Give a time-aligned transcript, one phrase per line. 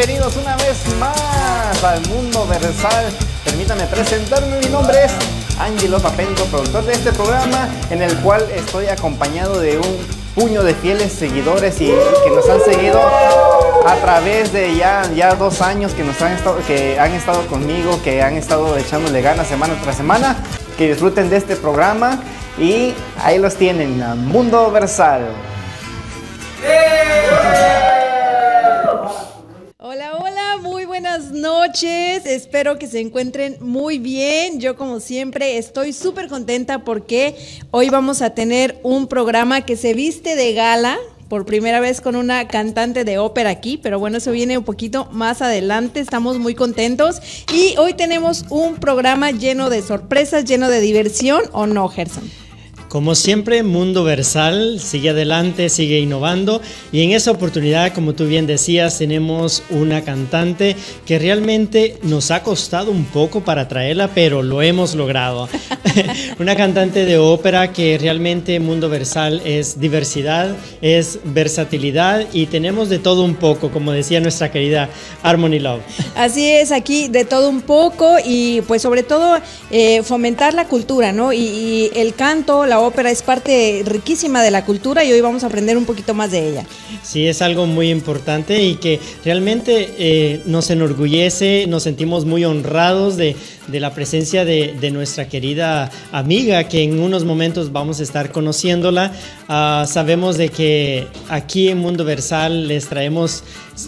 [0.00, 3.12] bienvenidos una vez más al Mundo Versal.
[3.44, 5.12] Permítame presentarme, mi nombre es
[5.58, 9.98] Angelo Papento, productor de este programa, en el cual estoy acompañado de un
[10.34, 15.60] puño de fieles seguidores y que nos han seguido a través de ya, ya dos
[15.60, 19.74] años que, nos han estado, que han estado conmigo, que han estado echándole ganas semana
[19.82, 20.34] tras semana.
[20.78, 22.22] Que disfruten de este programa
[22.58, 25.28] y ahí los tienen, Mundo Versal.
[29.82, 32.26] Hola, hola, muy buenas noches.
[32.26, 34.60] Espero que se encuentren muy bien.
[34.60, 37.36] Yo como siempre estoy súper contenta porque
[37.70, 42.16] hoy vamos a tener un programa que se viste de gala por primera vez con
[42.16, 46.56] una cantante de ópera aquí, pero bueno, eso viene un poquito más adelante, estamos muy
[46.56, 47.20] contentos
[47.54, 52.39] y hoy tenemos un programa lleno de sorpresas, lleno de diversión, ¿o no, Gerson?
[52.90, 56.60] Como siempre, Mundo Versal sigue adelante, sigue innovando
[56.90, 60.74] y en esa oportunidad, como tú bien decías, tenemos una cantante
[61.06, 65.48] que realmente nos ha costado un poco para traerla, pero lo hemos logrado.
[66.40, 72.98] una cantante de ópera que realmente Mundo Versal es diversidad, es versatilidad y tenemos de
[72.98, 74.88] todo un poco, como decía nuestra querida
[75.22, 75.82] Harmony Love.
[76.16, 79.38] Así es, aquí de todo un poco y pues sobre todo
[79.70, 81.32] eh, fomentar la cultura, ¿no?
[81.32, 85.44] Y, y el canto, la ópera es parte riquísima de la cultura y hoy vamos
[85.44, 86.64] a aprender un poquito más de ella.
[87.02, 93.16] Sí, es algo muy importante y que realmente eh, nos enorgullece, nos sentimos muy honrados
[93.16, 93.36] de,
[93.70, 99.12] de la presencia de, nuestra querida amiga que en unos momentos vamos a estar conociéndola.
[99.48, 103.44] Uh, sabemos de que aquí en Mundo Versal les traemos,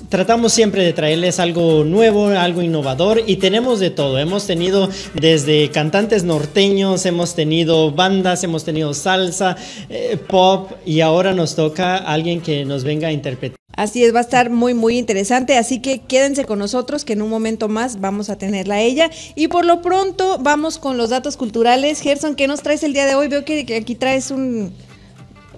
[0.08, 4.18] tratamos siempre de traerles algo nuevo, algo innovador y tenemos de todo.
[4.18, 9.56] Hemos tenido desde cantantes norteños, hemos tenido bandas, hemos tenido salsa,
[9.88, 13.61] eh, pop y ahora nos toca alguien que nos venga a interpretar.
[13.74, 15.56] Así es, va a estar muy, muy interesante.
[15.56, 19.10] Así que quédense con nosotros, que en un momento más vamos a tenerla a ella.
[19.34, 22.00] Y por lo pronto, vamos con los datos culturales.
[22.00, 23.28] Gerson, ¿qué nos traes el día de hoy?
[23.28, 24.72] Veo que, que aquí traes un.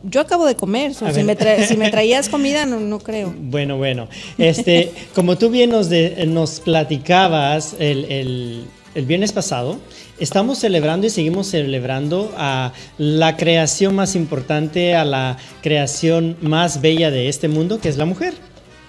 [0.04, 0.94] Yo acabo de comer.
[0.94, 3.34] So, si, me tra si, me traías comida, no, no, creo.
[3.36, 4.08] Bueno, bueno.
[4.38, 9.78] Este, como tú bien nos, de, nos platicabas el, el, el viernes pasado,
[10.18, 17.10] estamos celebrando y seguimos celebrando a la creación más importante, a la creación más bella
[17.10, 18.34] de este mundo, que es la mujer.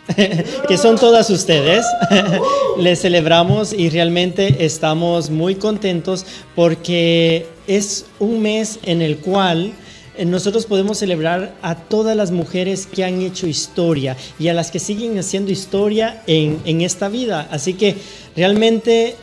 [0.68, 1.84] que son todas ustedes.
[2.78, 9.74] Les celebramos y realmente estamos muy contentos porque es un mes en el cual
[10.24, 14.80] nosotros podemos celebrar a todas las mujeres que han hecho historia y a las que
[14.80, 17.48] siguen haciendo historia en, en esta vida.
[17.52, 17.98] Así que
[18.36, 19.16] realmente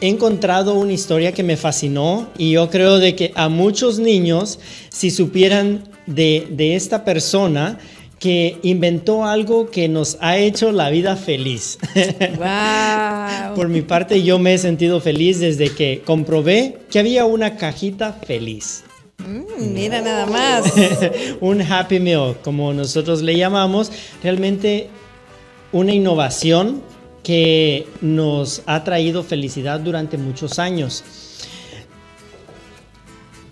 [0.00, 4.58] he encontrado una historia que me fascinó y yo creo de que a muchos niños,
[4.88, 7.78] si supieran de, de esta persona,
[8.18, 11.78] que inventó algo que nos ha hecho la vida feliz.
[12.36, 13.54] Wow.
[13.54, 18.12] Por mi parte, yo me he sentido feliz desde que comprobé que había una cajita
[18.12, 18.84] feliz.
[19.18, 20.72] Mm, mira nada más.
[21.40, 23.90] Un happy meal, como nosotros le llamamos,
[24.22, 24.88] realmente
[25.72, 26.82] una innovación
[27.26, 31.02] que nos ha traído felicidad durante muchos años.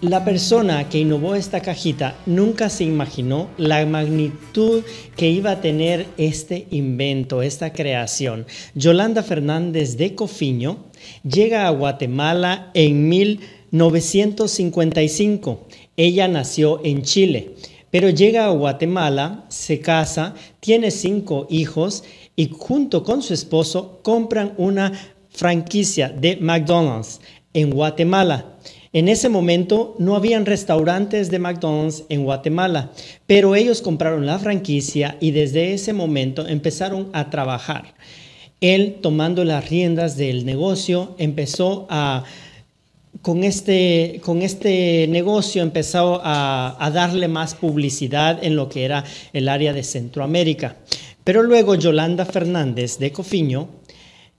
[0.00, 4.84] La persona que innovó esta cajita nunca se imaginó la magnitud
[5.16, 8.46] que iba a tener este invento, esta creación.
[8.76, 10.84] Yolanda Fernández de Cofiño
[11.28, 15.66] llega a Guatemala en 1955.
[15.96, 17.56] Ella nació en Chile,
[17.91, 22.04] pero llega a Guatemala, se casa, tiene cinco hijos
[22.37, 24.93] y junto con su esposo compran una
[25.31, 27.21] franquicia de McDonald's
[27.53, 28.47] en Guatemala.
[28.93, 32.93] En ese momento no habían restaurantes de McDonald's en Guatemala,
[33.27, 37.95] pero ellos compraron la franquicia y desde ese momento empezaron a trabajar.
[38.61, 42.22] Él, tomando las riendas del negocio, empezó a,
[43.21, 45.69] con este, con este negocio,
[46.22, 50.77] a darle más publicidad en lo que era el área de Centroamérica.
[51.24, 53.68] Pero luego Yolanda Fernández de Cofiño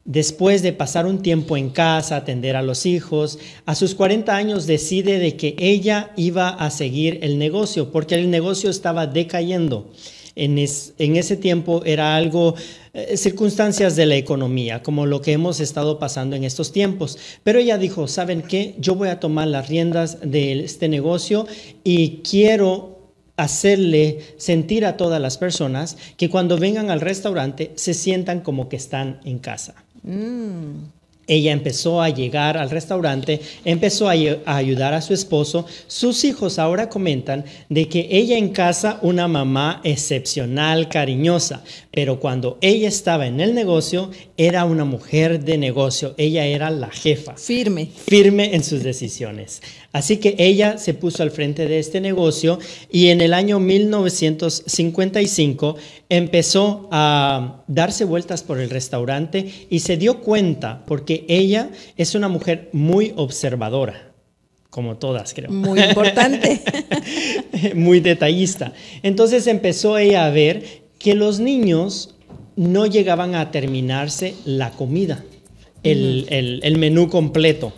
[0.05, 4.67] Después de pasar un tiempo en casa, atender a los hijos, a sus 40 años
[4.67, 9.89] decide de que ella iba a seguir el negocio porque el negocio estaba decayendo.
[10.35, 12.53] En, es, en ese tiempo era algo,
[12.93, 17.17] eh, circunstancias de la economía, como lo que hemos estado pasando en estos tiempos.
[17.43, 18.75] Pero ella dijo, ¿saben qué?
[18.77, 21.47] Yo voy a tomar las riendas de este negocio
[21.83, 22.94] y quiero
[23.37, 28.77] hacerle sentir a todas las personas que cuando vengan al restaurante se sientan como que
[28.77, 29.75] están en casa.
[30.03, 30.91] Mm.
[31.27, 34.13] ella empezó a llegar al restaurante, empezó a,
[34.45, 35.65] a, ayudar a su esposo.
[35.87, 41.63] Sus hijos ahora comentan de que ella en casa, una mamá excepcional, cariñosa,
[41.95, 46.89] pero cuando ella estaba en el negocio, era una mujer de negocio, ella era la
[46.89, 47.37] jefa.
[47.37, 47.87] Firme.
[47.87, 49.61] Firme en sus decisiones.
[49.93, 52.59] Así que ella se puso al frente de este negocio
[52.91, 55.77] y en el año 1955
[56.09, 62.27] empezó a darse vueltas por el restaurante y se dio cuenta, porque ella es una
[62.27, 64.11] mujer muy observadora
[64.69, 65.49] como todas creo.
[65.49, 66.61] Muy importante.
[67.75, 68.73] muy detallista.
[69.03, 72.15] Entonces empezó ella a ver que los niños
[72.55, 75.23] no llegaban a terminarse la comida,
[75.83, 77.73] el, el, el menú completo.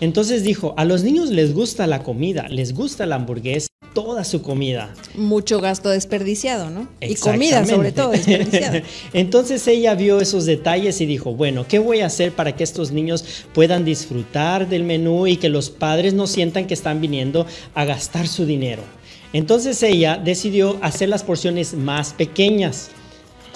[0.00, 4.42] Entonces dijo, a los niños les gusta la comida, les gusta la hamburguesa, toda su
[4.42, 4.94] comida.
[5.14, 6.88] Mucho gasto desperdiciado, ¿no?
[7.00, 8.82] Y comida sobre todo desperdiciada.
[9.12, 12.90] Entonces ella vio esos detalles y dijo, bueno, ¿qué voy a hacer para que estos
[12.92, 13.24] niños
[13.54, 18.26] puedan disfrutar del menú y que los padres no sientan que están viniendo a gastar
[18.26, 18.82] su dinero?
[19.32, 22.90] Entonces ella decidió hacer las porciones más pequeñas.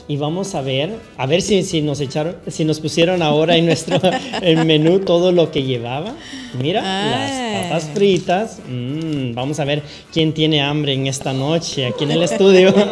[0.08, 3.66] Y vamos a ver, a ver si, si nos echaron, si nos pusieron ahora en
[3.66, 4.00] nuestro
[4.42, 6.14] el menú todo lo que llevaba.
[6.60, 7.54] Mira, Ay.
[7.54, 8.58] las papas fritas.
[8.68, 9.82] Mm, vamos a ver
[10.12, 12.72] quién tiene hambre en esta noche aquí en el estudio.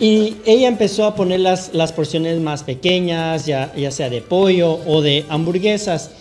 [0.00, 4.78] Y ella empezó a poner las, las porciones más pequeñas, ya, ya sea de pollo
[4.86, 6.12] o de hamburguesas.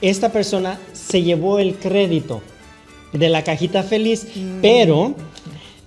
[0.00, 2.40] Esta persona se llevó el crédito
[3.12, 4.60] de la cajita feliz, mm.
[4.60, 5.14] pero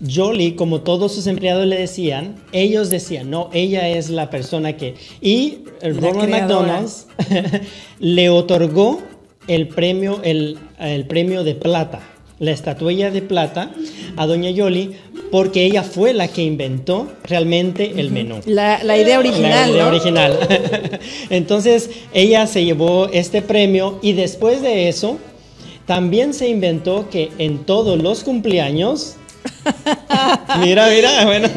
[0.08, 4.96] Jolie, como todos sus empleados le decían, ellos decían, no, ella es la persona que...
[5.22, 7.08] Y Ronald McDonald's
[8.00, 9.02] le otorgó
[9.48, 12.02] el premio, el, el, premio de plata,
[12.40, 13.72] la estatuilla de plata
[14.16, 14.92] a doña Jolie,
[15.32, 18.40] porque ella fue la que inventó realmente el menú.
[18.46, 19.52] La, la idea original.
[19.52, 19.90] La idea ¿no?
[19.90, 20.40] original.
[21.30, 25.18] Entonces, ella se llevó este premio y después de eso,
[25.86, 29.18] también se inventó que en todos los cumpleaños
[30.60, 31.50] mira, mira, bueno.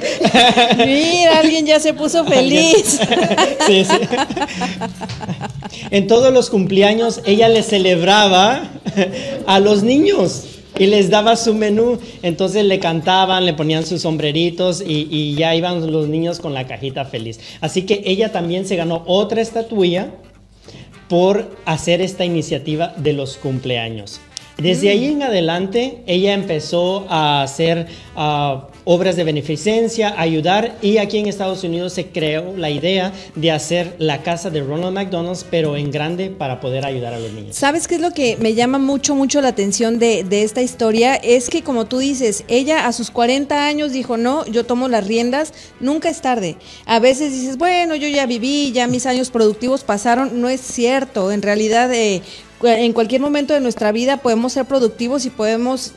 [0.78, 3.00] Mira, alguien ya se puso feliz.
[3.66, 3.96] sí, sí.
[5.90, 8.70] En todos los cumpleaños ella le celebraba
[9.46, 10.44] a los niños
[10.78, 11.98] y les daba su menú.
[12.22, 16.66] Entonces le cantaban, le ponían sus sombreritos y, y ya iban los niños con la
[16.66, 17.40] cajita feliz.
[17.60, 20.10] Así que ella también se ganó otra estatuilla
[21.08, 24.20] por hacer esta iniciativa de los cumpleaños.
[24.58, 31.18] Desde ahí en adelante, ella empezó a hacer uh, obras de beneficencia, ayudar, y aquí
[31.18, 35.76] en Estados Unidos se creó la idea de hacer la casa de Ronald McDonald's, pero
[35.76, 37.56] en grande para poder ayudar a los niños.
[37.56, 41.14] ¿Sabes qué es lo que me llama mucho, mucho la atención de, de esta historia?
[41.14, 45.06] Es que, como tú dices, ella a sus 40 años dijo, no, yo tomo las
[45.06, 46.56] riendas, nunca es tarde.
[46.86, 51.32] A veces dices, bueno, yo ya viví, ya mis años productivos pasaron, no es cierto,
[51.32, 51.92] en realidad...
[51.92, 52.22] Eh,
[52.62, 55.92] en cualquier momento de nuestra vida podemos ser productivos y podemos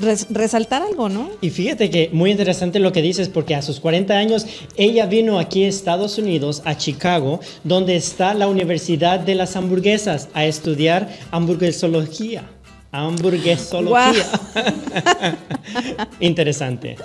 [0.00, 1.30] res resaltar algo, ¿no?
[1.40, 4.46] Y fíjate que muy interesante lo que dices, porque a sus 40 años
[4.76, 10.28] ella vino aquí a Estados Unidos, a Chicago, donde está la Universidad de las Hamburguesas,
[10.34, 12.44] a estudiar hamburguesología.
[12.90, 14.24] Hamburguesología.
[14.54, 16.06] Wow.
[16.20, 16.96] Interesante.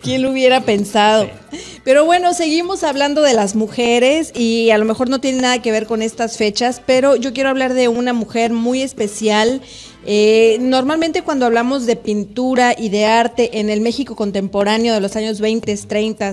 [0.00, 1.28] ¿Quién lo hubiera pensado?
[1.50, 1.58] Sí.
[1.84, 5.72] Pero bueno, seguimos hablando de las mujeres y a lo mejor no tiene nada que
[5.72, 9.60] ver con estas fechas, pero yo quiero hablar de una mujer muy especial.
[10.06, 15.16] Eh, normalmente cuando hablamos de pintura y de arte en el México contemporáneo de los
[15.16, 16.32] años 20, 30,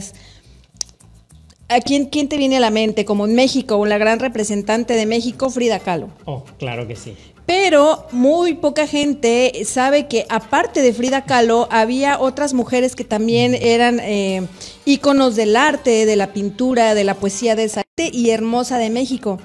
[1.71, 3.05] ¿A quién, quién te viene a la mente?
[3.05, 6.09] Como en México, la gran representante de México, Frida Kahlo.
[6.25, 7.15] Oh, claro que sí.
[7.53, 13.55] Pero muy poca gente sabe que aparte de Frida Kahlo, había otras mujeres que también
[13.55, 14.47] eran eh,
[14.85, 19.37] íconos del arte, de la pintura, de la poesía de esa y hermosa de México.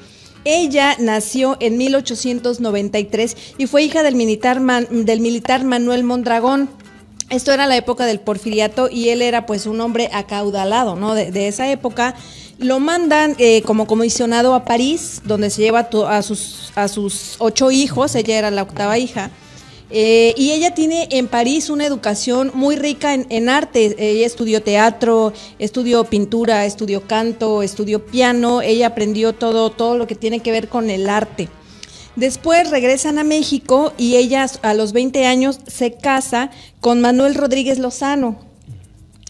[0.44, 6.70] Ella nació en 1893 y fue hija del militar, del militar Manuel Mondragón.
[7.28, 11.16] Esto era la época del porfiriato y él era pues un hombre acaudalado, ¿no?
[11.16, 12.14] De, esa época.
[12.58, 17.70] Lo mandan eh, como comisionado a París, donde se lleva a sus, a sus ocho
[17.70, 19.30] hijos, ella era la octava hija.
[19.90, 23.94] Eh, y ella tiene en París una educación muy rica en, arte.
[23.98, 28.62] Ella estudió teatro, estudió pintura, estudió canto, estudió piano.
[28.62, 31.48] Ella aprendió todo, todo lo que tiene que ver con el arte.
[32.16, 37.78] Después regresan a México y ella a los 20 años se casa con Manuel Rodríguez
[37.78, 38.45] Lozano.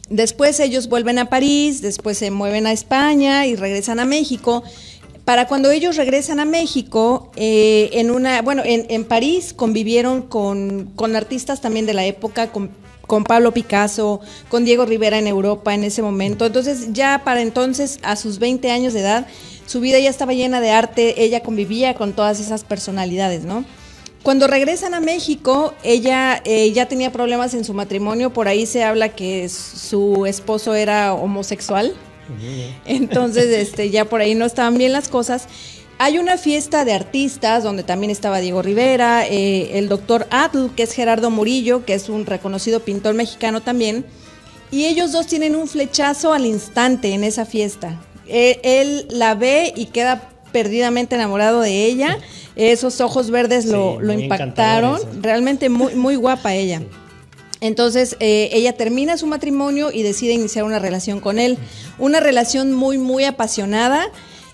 [0.09, 4.63] Después ellos vuelven a París, después se mueven a España y regresan a México.
[5.25, 11.61] Para cuando ellos regresan a México, eh, en una, bueno, en, París convivieron con, artistas
[11.61, 12.71] también de la época, con,
[13.09, 16.47] con, Pablo Picasso, con Diego Rivera en Europa en ese momento.
[16.47, 19.27] Entonces, ya para entonces, a sus 20 años de edad,
[19.67, 23.65] su vida ya estaba llena de arte, ella convivía con todas esas personalidades, ¿no?
[24.27, 28.83] Cuando regresan a México, ella eh, ya tenía problemas en su matrimonio, por ahí se
[28.83, 31.95] habla que su esposo era homosexual.
[32.87, 35.47] Entonces, este, ya por ahí no estaban bien las cosas.
[35.99, 40.83] Hay una fiesta de artistas donde también estaba Diego Rivera, eh, el doctor Adl, que
[40.83, 44.05] es Gerardo Murillo, que es un reconocido pintor mexicano también.
[44.73, 48.01] Y ellos dos tienen un flechazo al instante en esa fiesta.
[48.27, 52.19] Eh, él, la ve y queda perdidamente enamorado de ella.
[52.57, 54.99] Esos ojos verdes lo, impactaron.
[55.23, 56.83] Realmente muy, muy guapa ella.
[57.61, 61.59] Entonces eh, ella termina su matrimonio y decide iniciar una relación con él,
[61.99, 64.11] una relación muy, muy apasionada.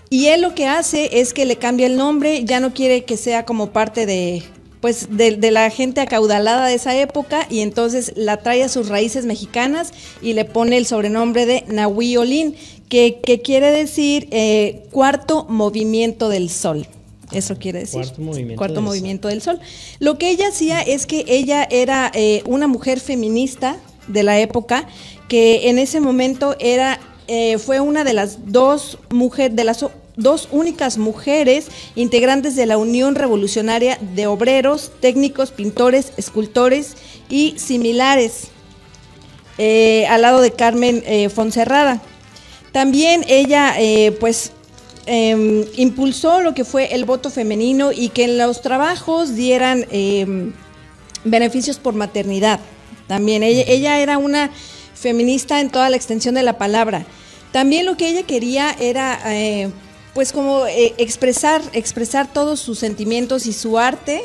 [0.09, 3.17] Y él lo que hace es que le cambia el nombre, ya no quiere que
[3.17, 4.43] sea como parte de,
[4.79, 9.25] pues, de, la gente acaudalada de esa época y entonces la trae a sus raíces
[9.25, 12.55] mexicanas y le pone el sobrenombre de Nahui Olin,
[12.93, 16.85] que, quiere decir eh, cuarto movimiento del sol.
[17.31, 18.05] Eso quiere decir.
[18.55, 19.59] Cuarto movimiento, del, sol.
[19.97, 24.87] Lo que ella hacía es que ella era eh, una mujer feminista de la época
[25.27, 29.83] que en ese momento era eh, fue una de las dos mujeres de las
[30.15, 36.95] dos únicas mujeres integrantes de la Unión Revolucionaria de Obreros, Técnicos, Pintores, Escultores
[37.27, 38.49] y similares,
[39.57, 42.03] eh, al lado de Carmen Fonserrada.
[42.73, 43.75] También ella,
[44.19, 44.51] pues,
[45.05, 50.53] Em, impulsó lo que fue el voto femenino y que en los trabajos dieran em,
[51.25, 52.59] beneficios por maternidad.
[53.07, 54.49] También ella, era una
[54.95, 57.05] feminista en toda la extensión de la palabra.
[57.51, 59.69] También lo que ella quería era, eh,
[60.13, 64.23] pues como eh, expresar, expresar todos sus sentimientos y su arte.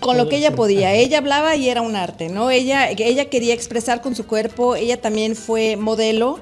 [0.00, 0.94] con lo que ella podía.
[0.94, 2.50] Ella hablaba y era un arte, ¿no?
[2.50, 6.38] Ella, ella quería expresar con su cuerpo, ella también fue modelo,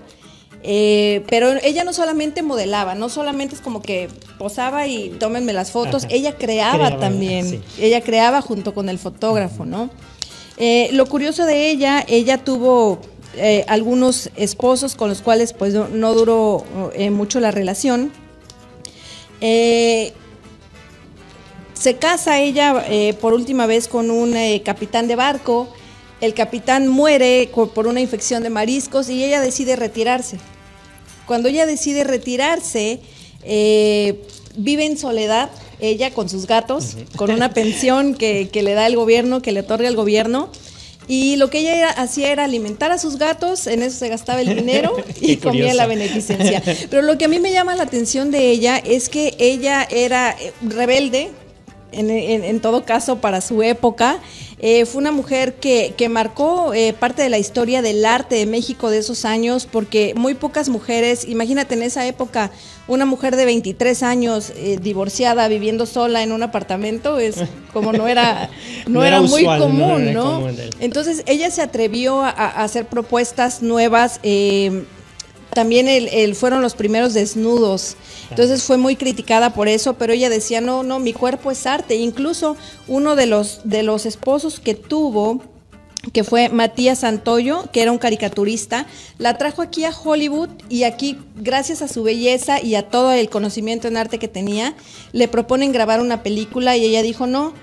[0.68, 5.70] eh, pero ella no solamente modelaba, no solamente es como que posaba y tómenme las
[5.70, 9.90] fotos, ella creaba, también, ella creaba junto con el fotógrafo, ¿no?
[10.56, 12.98] Eh, lo curioso de ella, ella tuvo
[13.36, 16.64] eh, algunos esposos con los cuales pues no, duró
[17.12, 18.10] mucho la relación.
[19.38, 20.12] se
[22.00, 22.84] casa ella
[23.20, 25.68] por última vez con un capitán de barco,
[26.20, 30.40] el capitán muere por una infección de mariscos y ella decide retirarse.
[31.26, 33.00] Cuando ella decide retirarse,
[33.42, 34.22] eh,
[34.56, 39.42] vive en soledad, ella con sus gatos, con una pensión que, le da el gobierno,
[39.42, 40.50] que le otorga el gobierno.
[41.08, 44.56] Y lo que ella hacía era alimentar a sus gatos, en eso se gastaba el
[44.56, 46.62] dinero y comía la beneficencia.
[46.90, 50.32] Pero lo que a mí me llama la atención de ella es que ella era
[50.32, 51.30] eh, rebelde,
[51.92, 54.18] en, todo caso para su época.
[54.58, 58.90] Eh, fue una mujer que, marcó eh, parte de la historia del arte de México
[58.90, 62.50] de esos años, porque muy pocas mujeres, imagínate en esa época,
[62.88, 67.36] una mujer de 23 años eh, divorciada viviendo sola en un apartamento, es
[67.72, 68.48] como no era,
[68.86, 70.48] no, era, muy común, ¿no?
[70.80, 74.20] Entonces ella se atrevió a, hacer propuestas nuevas.
[75.56, 77.96] También el, fueron los primeros desnudos
[78.30, 81.96] entonces fue muy criticada por eso, pero ella decía, no, no, mi cuerpo es arte.
[81.96, 82.56] Incluso
[82.88, 85.40] uno de los, de los esposos que tuvo,
[86.12, 88.86] que fue Matías Santoyo, que era un caricaturista,
[89.18, 93.28] la trajo aquí a Hollywood y aquí, gracias a su belleza y a todo el
[93.28, 94.74] conocimiento en arte que tenía,
[95.12, 97.54] le proponen grabar una película y ella dijo, no,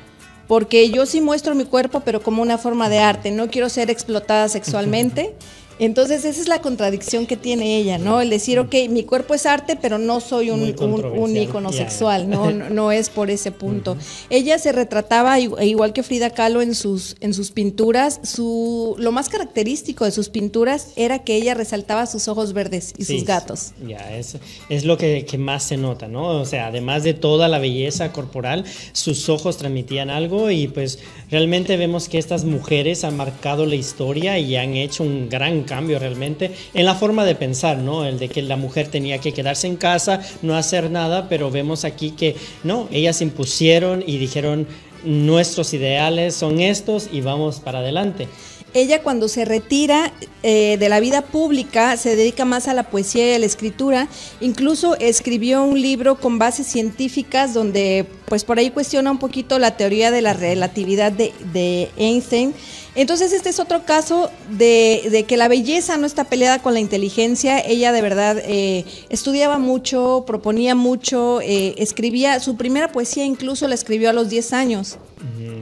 [0.47, 3.89] porque yo sí muestro mi cuerpo, pero como una forma de arte, no quiero ser
[3.89, 5.35] explotada sexualmente.
[5.79, 8.21] Entonces esa es la contradicción que tiene ella, ¿no?
[8.21, 12.29] El decir, ok, mi cuerpo es arte, pero no soy un, un, un ícono sexual,
[12.29, 12.51] ¿no?
[12.51, 13.97] no, no es por ese punto.
[14.29, 19.11] Ella se retrataba igu- igual que Frida Kahlo en sus, en sus pinturas, su, lo
[19.11, 23.27] más característico de sus pinturas era que ella resaltaba sus ojos verdes y Sí, sus
[23.27, 23.71] gatos.
[23.87, 24.37] Ya, es,
[24.69, 26.39] es lo que, que más se nota, ¿no?
[26.41, 30.99] O sea, además de toda la belleza corporal, sus ojos transmitían algo y pues
[31.31, 35.99] realmente vemos que estas mujeres han marcado la historia y han hecho un gran cambio
[35.99, 38.05] realmente en la forma de pensar, ¿no?
[38.05, 41.85] El de que la mujer tenía que quedarse en casa, no hacer nada, pero vemos
[41.85, 44.67] aquí que no, ellas impusieron y dijeron
[45.03, 48.27] nuestros ideales son estos y vamos para adelante.
[48.73, 50.11] Ella cuando se retira
[50.41, 54.07] eh, de la vida pública se dedica más a la poesía y a la escritura.
[54.41, 59.77] Incluso escribió un libro con bases científicas donde pues por ahí cuestiona un poquito la
[59.77, 62.53] teoría de la relatividad de, Einstein.
[62.95, 66.79] Entonces este es otro caso de, de que la belleza no está peleada con la
[66.79, 67.59] inteligencia.
[67.59, 73.75] Ella de verdad eh, estudiaba mucho, proponía mucho, eh, escribía, su primera poesía incluso la
[73.75, 74.97] escribió a los 10 años.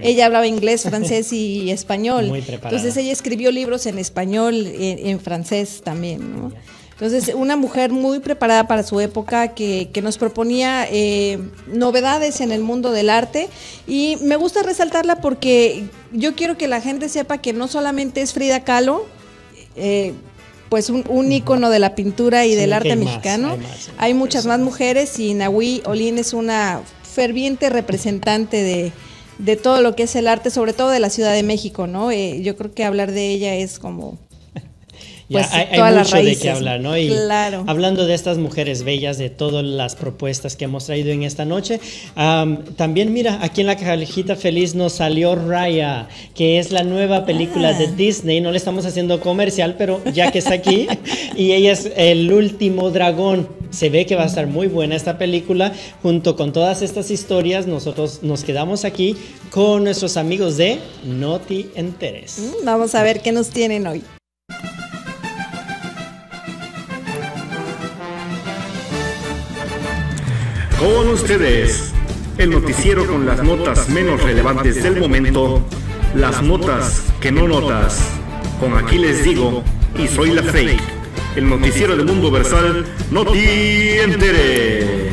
[0.01, 2.27] Ella hablaba inglés, francés y español.
[2.27, 2.75] Muy preparada.
[2.77, 6.36] Entonces ella escribió libros en español, en, en francés también.
[6.36, 6.51] ¿no?
[7.01, 12.51] Entonces una mujer muy preparada para su época que, que nos proponía eh, novedades en
[12.51, 13.50] el mundo del arte
[13.88, 18.34] y me gusta resaltarla porque yo quiero que la gente sepa que no solamente es
[18.34, 19.08] Frida Kahlo,
[19.75, 20.13] eh,
[20.70, 23.51] pues un, un ícono de la pintura y Sí, del arte hay más, mexicano.
[23.53, 23.89] hay más.
[23.98, 28.91] Hay muchas más mujeres y Nahui Olin es una ferviente representante de,
[29.41, 32.12] de todo lo que es el arte, sobre todo de la Ciudad de México, ¿no?
[32.12, 34.17] Eh, yo creo que hablar de ella es como
[35.31, 36.97] Pues, hay, hay todas las mucho de raíces, qué hablar, ¿no?
[36.97, 37.63] Y claro.
[37.67, 41.79] hablando de estas mujeres bellas, de todas las propuestas que hemos traído en esta noche,
[42.15, 47.25] am, también mira, aquí en la cajita feliz nos salió Raya, que es la nueva
[47.25, 47.73] película Ah.
[47.79, 48.41] de Disney.
[48.41, 50.88] No le estamos haciendo comercial, pero ya que está aquí,
[51.35, 53.47] y ella es el último dragón.
[53.71, 55.71] Se ve que va a estar muy buena esta película.
[56.03, 59.15] Junto con todas estas historias, nosotros nos quedamos aquí
[59.50, 62.39] con nuestros amigos de Noti Enteres.
[62.62, 64.03] Mm, Vamos a ver qué nos tienen hoy.
[70.82, 71.91] Con ustedes,
[72.39, 75.62] el noticiero con las notas menos relevantes del momento,
[76.15, 78.00] las notas que no notas.
[78.60, 79.62] Con aquí les digo,
[79.96, 80.82] y soy la fake,
[81.36, 85.12] el noticiero del mundo versal, no te enteres.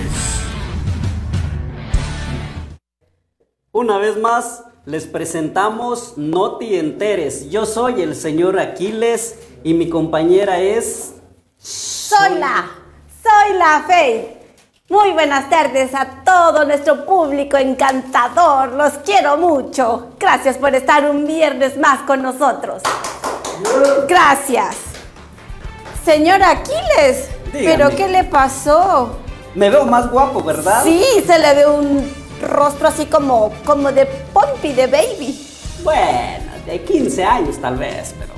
[3.70, 7.50] Una vez más, les presentamos Noti Enteres.
[7.50, 11.16] Yo soy el señor Aquiles y mi compañera es...
[11.58, 12.70] Soy la,
[13.22, 14.37] soy la Faith.
[14.90, 18.72] Muy buenas tardes a todo nuestro público encantador.
[18.72, 20.12] Los quiero mucho.
[20.18, 22.80] Gracias por estar un viernes más con nosotros.
[24.08, 24.76] Gracias.
[26.06, 27.64] Señor Aquiles, Dígame.
[27.66, 29.18] ¿pero qué le pasó?
[29.54, 30.82] Me veo más guapo, ¿verdad?
[30.82, 35.48] Sí, se le ve un rostro así como, como de Pompi de Baby.
[35.84, 38.32] Bueno, de 15 años tal vez, pero...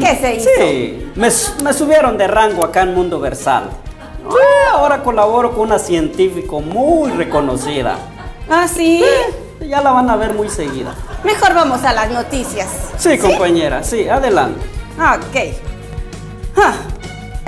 [0.00, 0.48] ¿Qué se hizo?
[0.56, 1.28] Sí, me,
[1.62, 3.68] me subieron de rango acá en Mundo Versal.
[4.26, 7.96] Ah, ahora colaboro con una científico muy reconocida.
[8.48, 9.04] Ah, sí.
[9.60, 10.94] Ya la van a ver muy seguida.
[11.24, 12.68] Mejor vamos a las noticias.
[12.98, 14.60] Sí, compañera, sí, adelante.
[14.98, 15.54] Ok.
[16.56, 16.74] Ah,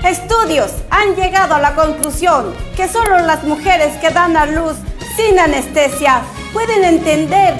[0.05, 4.77] Estudios han llegado a la conclusión que solo las mujeres que dan a luz
[5.17, 7.55] sin anestesia pueden entender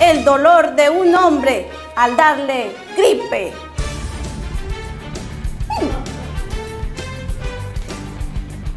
[0.00, 3.52] el dolor de un hombre al darle gripe.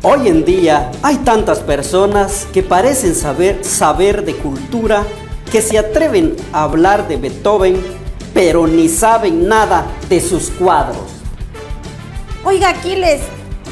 [0.08, 5.02] Hoy en día hay tantas personas que parecen saber, saber de cultura,
[5.52, 7.84] que se atreven a hablar de Beethoven,
[8.32, 11.08] pero ni saben nada de sus cuadros.
[12.44, 13.22] Oiga, Aquiles,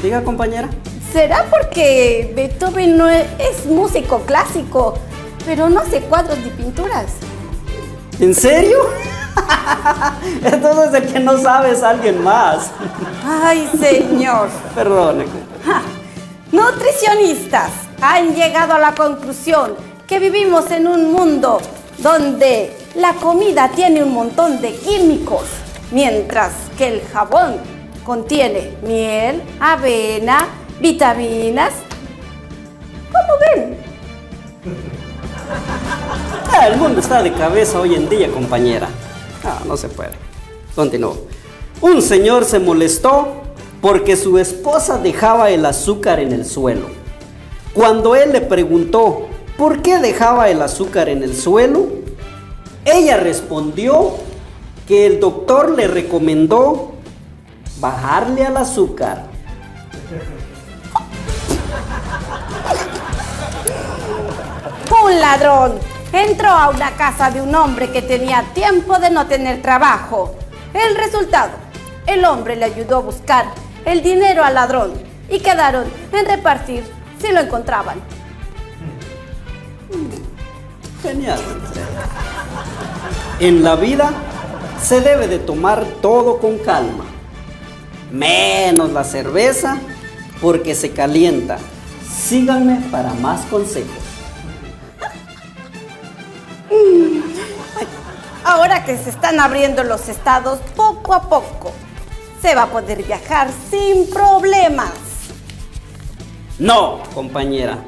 [0.02, 0.70] Diga, compañera.
[1.12, 4.98] ¿será porque Beethoven no es, es músico clásico,
[5.46, 7.12] pero no hace cuadros ni pinturas?
[8.18, 8.78] ¿En serio?
[10.44, 12.72] Entonces el que no sabe es alguien más.
[13.24, 14.48] Ay, señor.
[14.74, 15.26] Perdone.
[16.54, 19.74] Nutricionistas han llegado a la conclusión
[20.06, 21.60] que vivimos en un mundo
[21.98, 25.46] donde la comida tiene un montón de químicos,
[25.90, 27.56] mientras que el jabón
[28.04, 30.46] contiene miel, avena,
[30.78, 31.72] vitaminas.
[33.10, 33.76] ¿Cómo ven?
[36.70, 38.88] El mundo está de cabeza hoy en día, compañera.
[39.42, 40.12] Ah, no se puede.
[40.76, 41.18] Continúo.
[41.80, 43.43] Un señor se molestó
[43.84, 46.86] porque su esposa dejaba el azúcar en el suelo.
[47.74, 51.88] Cuando él le preguntó por qué dejaba el azúcar en el suelo,
[52.86, 54.12] ella respondió
[54.88, 56.94] que el doctor le recomendó
[57.78, 59.24] bajarle al azúcar.
[65.04, 65.74] Un ladrón
[66.10, 70.36] entró a una casa de un hombre que tenía tiempo de no tener trabajo.
[70.72, 71.50] El resultado,
[72.06, 74.92] el hombre le ayudó a buscar el dinero al ladrón
[75.30, 76.84] y quedaron en repartir
[77.20, 78.00] si lo encontraban.
[81.02, 81.38] Genial.
[83.40, 84.12] En la vida
[84.82, 87.04] se debe de tomar todo con calma,
[88.10, 89.78] menos la cerveza
[90.40, 91.58] porque se calienta.
[92.10, 94.04] Síganme para más consejos.
[98.44, 101.72] Ahora que se están abriendo los estados poco a poco,
[102.44, 104.92] se va a poder viajar sin problemas.
[106.58, 107.78] No, compañera.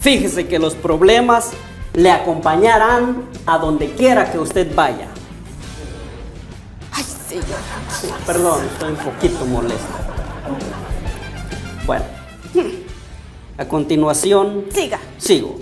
[0.00, 1.52] Fíjese que los problemas
[1.94, 5.08] le acompañarán a donde quiera que usted vaya.
[6.92, 7.46] Ay, señor.
[8.26, 9.94] Perdón, estoy un poquito molesto.
[11.86, 12.04] Bueno,
[13.56, 14.98] a continuación Siga.
[15.16, 15.58] sigo.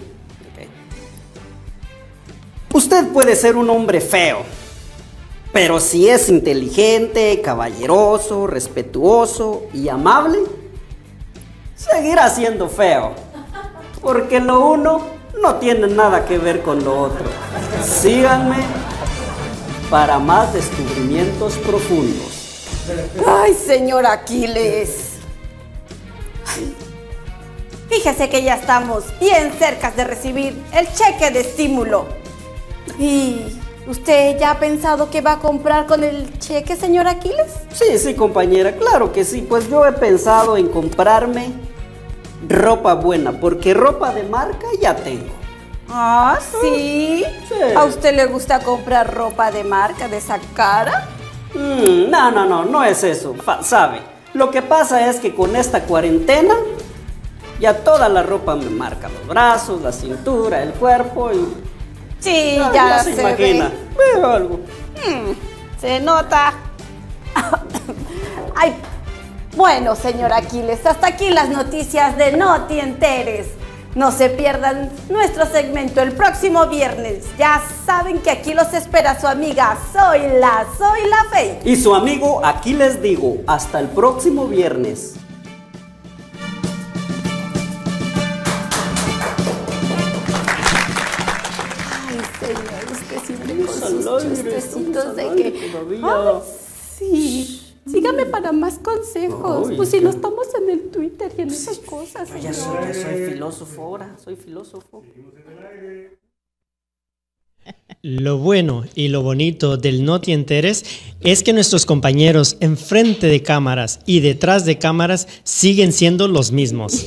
[2.73, 4.43] Usted puede ser un hombre feo,
[5.53, 10.39] pero si es inteligente, caballeroso, respetuoso y amable,
[11.75, 13.13] seguirá siendo feo.
[14.01, 15.03] Porque lo uno
[15.43, 17.25] no tiene nada que ver con lo otro.
[17.85, 18.59] Síganme
[19.91, 22.69] para más descubrimientos profundos.
[23.27, 25.11] Ay, señor Aquiles.
[27.89, 32.07] Fíjese que ya estamos bien cerca de recibir el cheque de estímulo.
[32.99, 37.53] ¿Y usted ya ha pensado qué va a comprar con el cheque, señor Aquiles?
[37.73, 39.47] Sí, sí, compañera, claro que sí.
[39.49, 41.53] Pues yo he pensado en comprarme
[42.49, 45.33] ropa buena, porque ropa de marca ya tengo.
[45.88, 47.25] Ah, ¿sí?
[47.49, 47.55] Sí.
[47.77, 51.09] ¿A usted le gusta comprar ropa de marca de esa cara?
[51.55, 54.01] Mm, no, no, no, no es eso, sabe.
[54.33, 56.55] Lo que pasa es que con esta cuarentena
[57.59, 61.70] ya toda la ropa me marca los brazos, la cintura, el cuerpo y
[62.21, 63.69] Sí, ya, ya, ya se, se imagina.
[63.69, 64.15] ve.
[64.15, 64.57] Veo algo.
[64.57, 66.53] Mm, se nota.
[68.57, 68.75] Ay,
[69.57, 73.49] bueno, señor Aquiles, hasta aquí las noticias de No te enteres.
[73.95, 77.25] No se pierdan nuestro segmento el próximo viernes.
[77.37, 81.59] Ya saben que aquí los espera su amiga Soy la, Soy la Fe.
[81.65, 85.15] Y su amigo, aquí les digo, hasta el próximo viernes.
[92.98, 95.70] Sus chistecitos estamos de que.
[96.03, 96.40] Ay,
[96.98, 97.66] sí.
[97.90, 99.68] Sígame para más consejos.
[99.70, 102.94] Ay, pues si no estamos en el Twitter y en esas cosas, Ya soy, ya
[102.94, 105.03] soy filósofo ahora, soy filósofo.
[108.03, 110.85] Lo bueno y lo bonito del No Te Enteres
[111.20, 117.07] es que nuestros compañeros enfrente de cámaras y detrás de cámaras siguen siendo los mismos.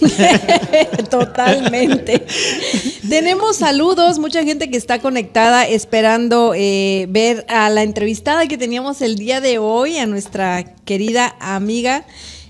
[1.09, 2.25] Totalmente.
[3.09, 9.01] Tenemos saludos, mucha gente que está conectada esperando eh, ver a la entrevistada que teníamos
[9.01, 12.05] el día de hoy, a nuestra querida amiga.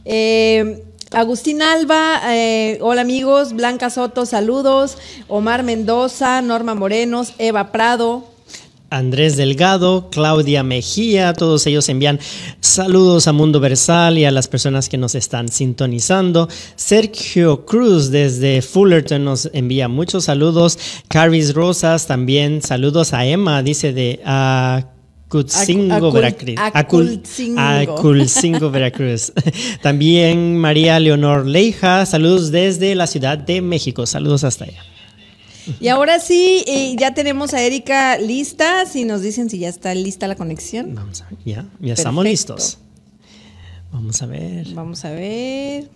[0.05, 8.32] eh, Agustín Alba, eh, hola amigos, Blanca Soto, saludos, Omar Mendoza, Norma Morenos, Eva Prado,
[8.93, 12.19] Andrés Delgado, Claudia Mejía, todos ellos envían
[12.59, 16.47] saludos a Mundo Versal y a las personas que nos están sintonizando.
[16.75, 20.77] Sergio Cruz desde Fullerton nos envía muchos saludos.
[21.07, 26.55] Caris Rosas también saludos a Emma, dice de Acutzingo, Acul- Veracruz.
[26.57, 27.59] Acul- Aculcingo.
[27.59, 29.33] Aculcingo, Veracruz.
[29.81, 34.05] También María Leonor Leija, saludos desde la Ciudad de México.
[34.05, 34.83] Saludos hasta allá.
[35.79, 39.93] Y ahora sí, eh, ya tenemos a Erika lista, si nos dicen si ya está
[39.93, 40.95] lista la conexión.
[40.95, 42.79] Vamos a ver, ya, ya estamos listos.
[43.91, 44.67] Vamos a ver.
[44.73, 45.89] Vamos a ver.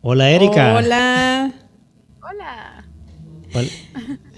[0.00, 0.74] Hola, Erika.
[0.74, 1.52] Hola.
[2.22, 2.84] Hola.
[3.54, 3.68] Hola.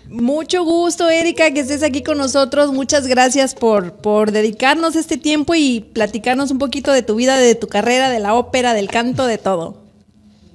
[0.08, 2.72] Mucho gusto, Erika, que estés aquí con nosotros.
[2.72, 7.54] Muchas gracias por, por dedicarnos este tiempo y platicarnos un poquito de tu vida, de
[7.54, 9.82] tu carrera, de la ópera, del canto, de todo.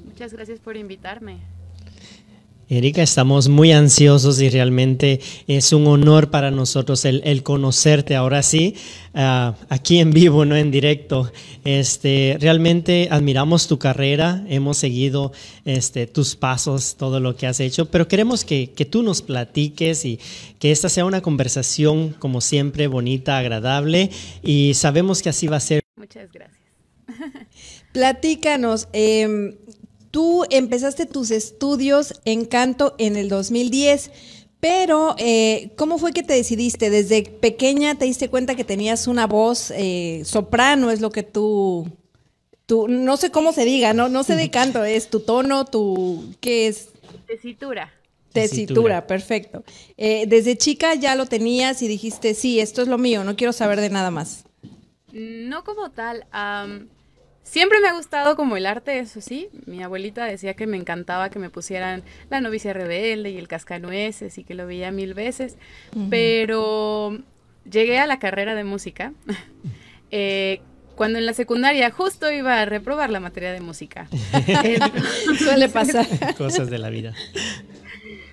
[0.04, 1.53] Muchas gracias por invitarme.
[2.76, 8.42] Erika, estamos muy ansiosos y realmente es un honor para nosotros el, el conocerte ahora
[8.42, 8.76] sí,
[9.14, 11.32] ah, aquí en vivo, no en directo.
[11.64, 15.32] Este, realmente admiramos tu carrera, hemos seguido
[15.66, 20.04] este, tus pasos, todo lo que has hecho, pero queremos que, que tú nos platiques
[20.06, 20.20] y
[20.58, 24.10] que esta sea una conversación, como siempre, bonita, agradable
[24.42, 25.84] y sabemos que así va a ser.
[25.96, 26.64] Muchas gracias.
[27.94, 29.56] Platícanos, em,
[30.14, 34.12] tú empezaste tus estudios en canto en el 2010,
[34.60, 36.90] Pero, eh, ¿cómo fue que te decidiste?
[36.90, 40.90] ¿Desde pequeña te diste cuenta que tenías una voz eh, soprano?
[40.90, 41.86] Es lo que tú,
[42.66, 46.34] tú, no sé cómo se diga, no, no sé de canto, es tu tono, tu,
[46.40, 46.92] ¿qué es?
[47.28, 47.92] Tesitura.
[48.32, 49.66] Tesitura, perfecto.
[49.98, 53.52] Eh, desde chica ya lo tenías y dijiste, sí, esto es lo mío, no quiero
[53.52, 54.46] saber de nada más.
[55.12, 56.26] No como tal.
[57.44, 59.50] Siempre me ha gustado como el arte, eso sí.
[59.66, 64.38] Mi abuelita decía que me encantaba que me pusieran La novicia rebelde y El cascanueces
[64.38, 65.58] y que lo veía mil veces.
[66.10, 67.20] Pero
[67.70, 69.14] llegué a la carrera de música
[70.12, 70.62] eh,
[70.96, 74.08] cuando en la secundaria justo iba a reprobar la materia de música.
[75.38, 76.06] Suele pasar.
[76.38, 77.14] Cosas de la vida.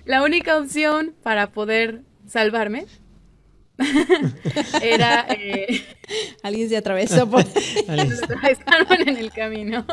[0.05, 2.85] La única opción para poder salvarme
[4.81, 5.83] era eh,
[6.43, 7.45] Alguien se atravesó por...
[7.87, 9.85] nos atravesaron en el camino.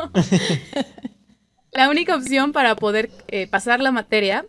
[1.71, 4.45] La única opción para poder eh, pasar la materia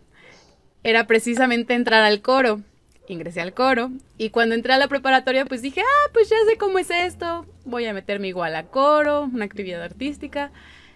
[0.83, 2.61] era precisamente entrar al coro.
[3.07, 6.57] Ingresé al coro y cuando entré a la preparatoria pues dije, ah, pues ya sé
[6.57, 10.51] cómo es esto, voy a meterme igual a coro, una actividad artística.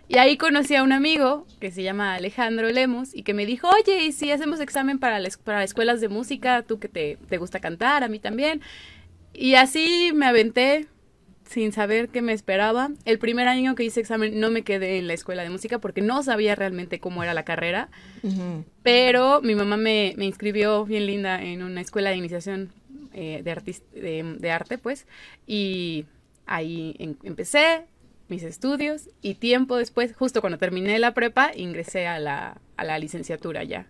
[0.07, 3.67] Y ahí conocí a un amigo que se llama Alejandro Lemos y que me dijo,
[3.69, 6.61] oye, ¿y si hacemos examen para, para escuelas de música?
[6.61, 8.61] Tú que te, te gusta cantar, a mí también.
[9.33, 10.87] Y así me aventé
[11.49, 12.91] sin saber qué me esperaba.
[13.05, 16.01] El primer año que hice examen no me quedé en la escuela de música porque
[16.01, 17.89] no sabía realmente cómo era la carrera.
[18.83, 22.71] Pero mi mamá me, me inscribió bien linda en una escuela de iniciación
[23.13, 25.07] eh, de, de, de arte, pues.
[25.47, 26.05] Y
[26.45, 27.85] ahí en- empecé
[28.27, 32.99] mis estudios y tiempo después, justo cuando terminé la prepa, ingresé a la, a la
[32.99, 33.87] licenciatura ya.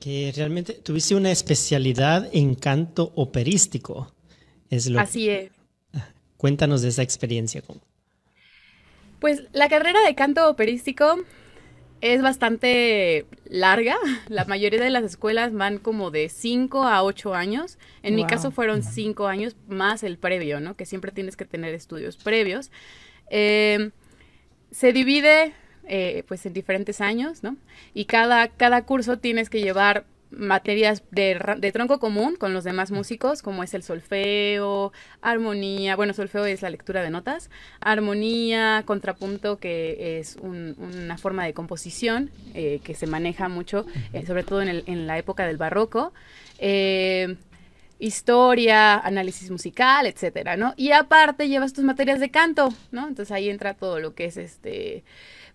[0.00, 4.12] Que realmente tuviste una especialidad en canto operístico.
[4.70, 5.52] Es lo Así es.
[6.36, 7.62] Cuéntanos de esa experiencia.
[9.20, 11.18] Pues la carrera de canto operístico
[12.02, 13.96] es bastante larga.
[14.28, 17.78] La mayoría de las escuelas van como de 5 a 8 años.
[18.02, 20.76] En mi caso fueron 5 años más el previo, ¿no?
[20.76, 22.70] Que siempre tienes que tener estudios previos.
[23.30, 23.90] Eh,
[24.70, 25.54] se divide
[25.86, 27.56] eh, pues en diferentes años, ¿no?
[27.94, 30.04] Y cada, cada curso tienes que llevar
[30.36, 36.12] materias de, de tronco común con los demás músicos, como es el solfeo, armonía, bueno,
[36.14, 42.30] solfeo es la lectura de notas, armonía, contrapunto, que es un- una forma de composición
[42.54, 46.12] eh, que se maneja mucho, eh, sobre todo en, el- en la época del barroco.
[46.58, 47.36] eh,
[48.02, 50.74] historia, análisis musical, etcétera, ¿no?
[50.76, 53.06] Y aparte llevas tus materias de canto, ¿no?
[53.06, 55.04] Entonces ahí entra todo lo que es este,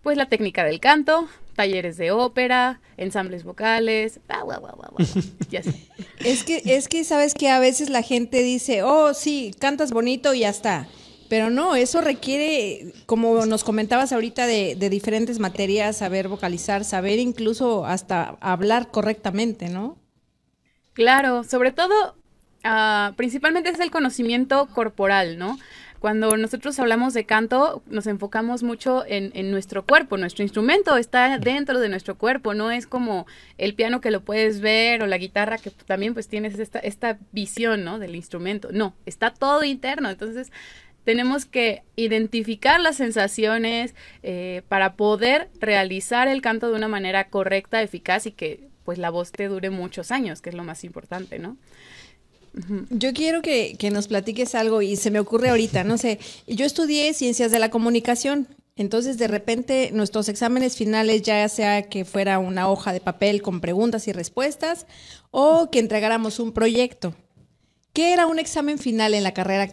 [0.01, 5.05] pues la técnica del canto, talleres de ópera, ensambles vocales, bla, bla, bla, bla, bla,
[5.49, 5.89] ya sé.
[6.23, 10.33] Es que, es que sabes que a veces la gente dice, oh, sí, cantas bonito
[10.33, 10.87] y ya está.
[11.27, 17.19] Pero no, eso requiere, como nos comentabas ahorita, de, de diferentes materias, saber vocalizar, saber
[17.19, 19.97] incluso hasta hablar correctamente, ¿no?
[20.93, 22.15] Claro, sobre todo,
[22.67, 25.57] ah, principalmente es el conocimiento corporal, ¿no?
[25.99, 31.39] Cuando nosotros hablamos de canto, nos enfocamos mucho en, en nuestro cuerpo, nuestro instrumento está
[31.39, 33.25] dentro de nuestro cuerpo, no es como
[33.57, 37.17] el piano que lo puedes ver o la guitarra que también pues tienes esta, esta
[37.31, 37.97] visión, ¿no?
[37.97, 40.51] Del instrumento, no, está todo interno, entonces
[41.03, 47.81] tenemos que identificar las sensaciones eh, para poder realizar el canto de una manera correcta,
[47.81, 51.39] eficaz y que pues la voz te dure muchos años, que es lo más importante,
[51.39, 51.57] ¿no?
[52.89, 56.65] Yo quiero que, que nos platiques algo y se me ocurre ahorita, no sé, yo
[56.65, 62.39] estudié ciencias de la comunicación, entonces de repente nuestros exámenes finales, ya sea que fuera
[62.39, 64.85] una hoja de papel con preguntas y respuestas
[65.31, 67.15] o que entregáramos un proyecto.
[67.93, 69.69] ¿Qué era un examen final en la carrera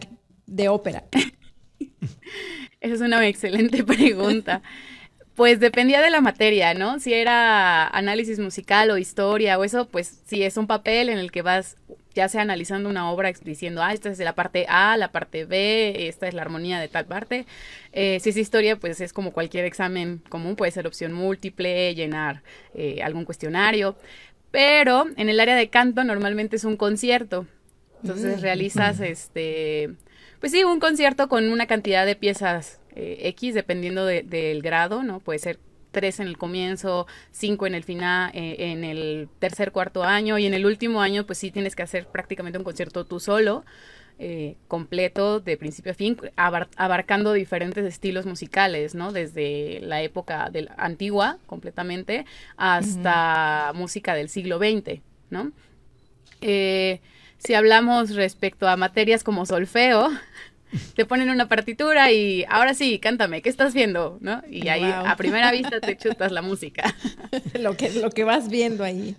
[0.47, 1.03] de ópera?
[2.81, 4.63] Esa es una excelente pregunta.
[5.35, 6.99] Pues dependía de la materia, ¿no?
[6.99, 11.31] Si era análisis musical o historia o eso, pues sí, es un papel en el
[11.31, 11.75] que vas
[12.15, 15.45] ya sea analizando una obra diciendo, ah, esta es de la parte A, la parte
[15.45, 17.45] B, esta es la armonía de tal parte.
[17.91, 22.41] Eh, si es historia, pues es como cualquier examen común, puede ser opción múltiple, llenar
[22.73, 23.95] eh, algún cuestionario.
[24.51, 27.45] Pero en el área de canto normalmente es un concierto.
[28.01, 29.91] Entonces realizas este,
[30.39, 35.03] pues sí, un concierto con una cantidad de piezas eh, X, dependiendo de- del grado,
[35.03, 35.19] ¿no?
[35.19, 35.59] Puede ser
[35.95, 40.45] tres en el comienzo, cinco en el final, eh, en el tercer, cuarto año, y
[40.45, 43.63] en el último año, pues sí tienes que hacer prácticamente un concierto tú solo,
[44.19, 49.11] eh, completo, de principio a fin, abar- abarcando diferentes estilos musicales, ¿no?
[49.11, 52.25] Desde la época del, antigua, completamente,
[52.57, 55.51] hasta música del siglo XX, ¿no?
[56.41, 56.99] Eh,
[57.37, 60.09] si hablamos respecto a materias como solfeo,
[60.95, 64.17] te ponen una partitura y ahora sí, cántame, ¿qué estás viendo?
[64.21, 64.41] ¿No?
[64.49, 65.07] Y ahí Wow.
[65.07, 66.95] a primera vista te chutas la música.
[67.59, 69.15] lo, que, lo que vas viendo ahí.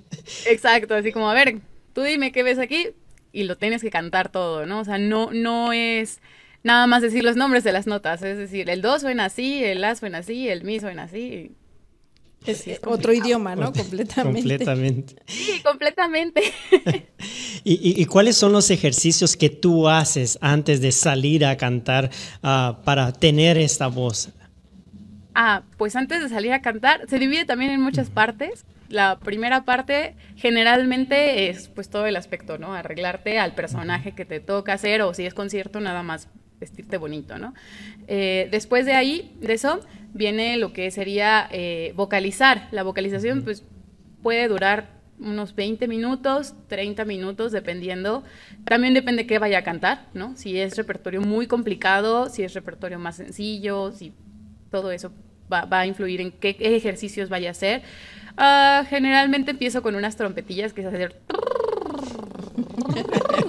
[0.47, 1.59] Exacto, así como, a ver,
[1.93, 2.89] tú dime qué ves aquí
[3.33, 4.81] y lo tienes que cantar todo, ¿no?
[4.81, 6.21] O sea, no, no es
[6.63, 9.81] nada más decir los nombres de las notas, es decir, el do suena así, el
[9.83, 11.53] la suena así, el mi suena así.
[12.47, 13.73] Es, Sí, es otro idioma, ¿no?
[13.73, 14.41] Completamente.
[14.41, 15.17] Completamente.
[15.27, 16.43] Sí, completamente.
[17.65, 22.11] ¿Y, y- y cuáles son los ejercicios que tú haces antes de salir a cantar
[22.43, 24.31] ah, para tener esta voz?
[25.35, 28.65] Ah, pues antes de salir a cantar, se divide también en muchas partes.
[28.89, 32.73] La primera parte generalmente es pues todo el aspecto, ¿no?
[32.75, 36.29] Arreglarte al personaje que te toca hacer o si es concierto nada más
[36.61, 37.53] vestirte bonito, ¿no?
[38.09, 39.81] Eh, después de ahí, de eso,
[40.17, 42.69] viene lo que sería eh, vocalizar.
[42.71, 43.65] La vocalización pues
[44.23, 48.25] puede durar unos 20 minutos, 30 minutos, dependiendo.
[48.65, 50.37] También depende qué vaya a cantar, ¿no?
[50.37, 54.13] Si es repertorio muy complicado, si es repertorio más sencillo, si
[54.71, 55.13] todo eso
[55.53, 57.83] va, va a influir en qué, ejercicios vaya a hacer.
[58.37, 61.21] Ah, generalmente empiezo con unas trompetillas que es hacer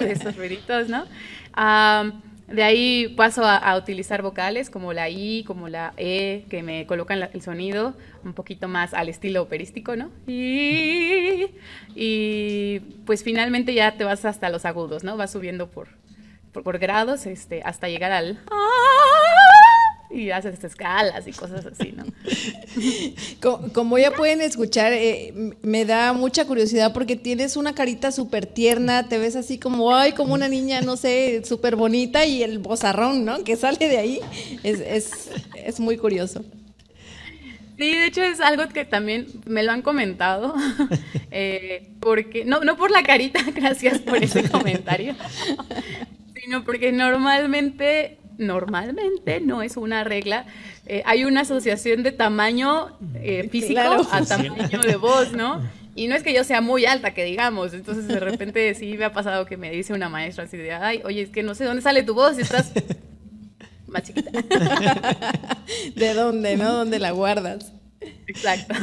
[0.00, 1.04] esos ruiditos, ¿no?
[1.52, 2.12] Ah,
[2.48, 7.28] de ahí paso a, utilizar vocales como la I, como la E, que me colocan
[7.32, 10.10] el sonido un poquito más al estilo operístico, ¿no?
[10.26, 11.50] Y,
[11.94, 15.16] y, pues finalmente ya te vas hasta los agudos, ¿no?
[15.16, 15.88] Vas subiendo por,
[16.52, 18.38] por, por grados este, hasta llegar al...
[20.10, 22.04] Y haces escalas y cosas así, ¿no?
[23.42, 28.46] Co- Como ya pueden escuchar, eh, me da mucha curiosidad porque tienes una carita súper
[28.46, 32.58] tierna, te ves así como, ay, como una niña, no sé, súper bonita y el
[32.58, 33.44] bozarrón, ¿no?
[33.44, 34.20] Que sale de ahí,
[34.62, 36.42] es, es, es muy curioso.
[37.76, 40.54] Sí, de hecho es algo que también me lo han comentado,
[41.30, 45.14] eh, porque, no, no por la carita, gracias por ese comentario,
[46.42, 50.46] sino porque normalmente, normalmente no es una regla,
[50.86, 54.06] eh, hay una asociación de tamaño eh, físico Claro.
[54.10, 55.60] a tamaño de voz, ¿no?
[55.94, 59.04] Y no es que yo sea muy alta, que digamos, entonces de repente sí me
[59.04, 61.64] ha pasado que me dice una maestra así de, ay, oye, es que no sé
[61.64, 62.72] dónde sale tu voz, estás
[63.88, 64.30] más chiquita.
[65.96, 66.72] ¿De dónde, no?
[66.72, 67.72] ¿Dónde la guardas?
[68.28, 68.74] Exacto.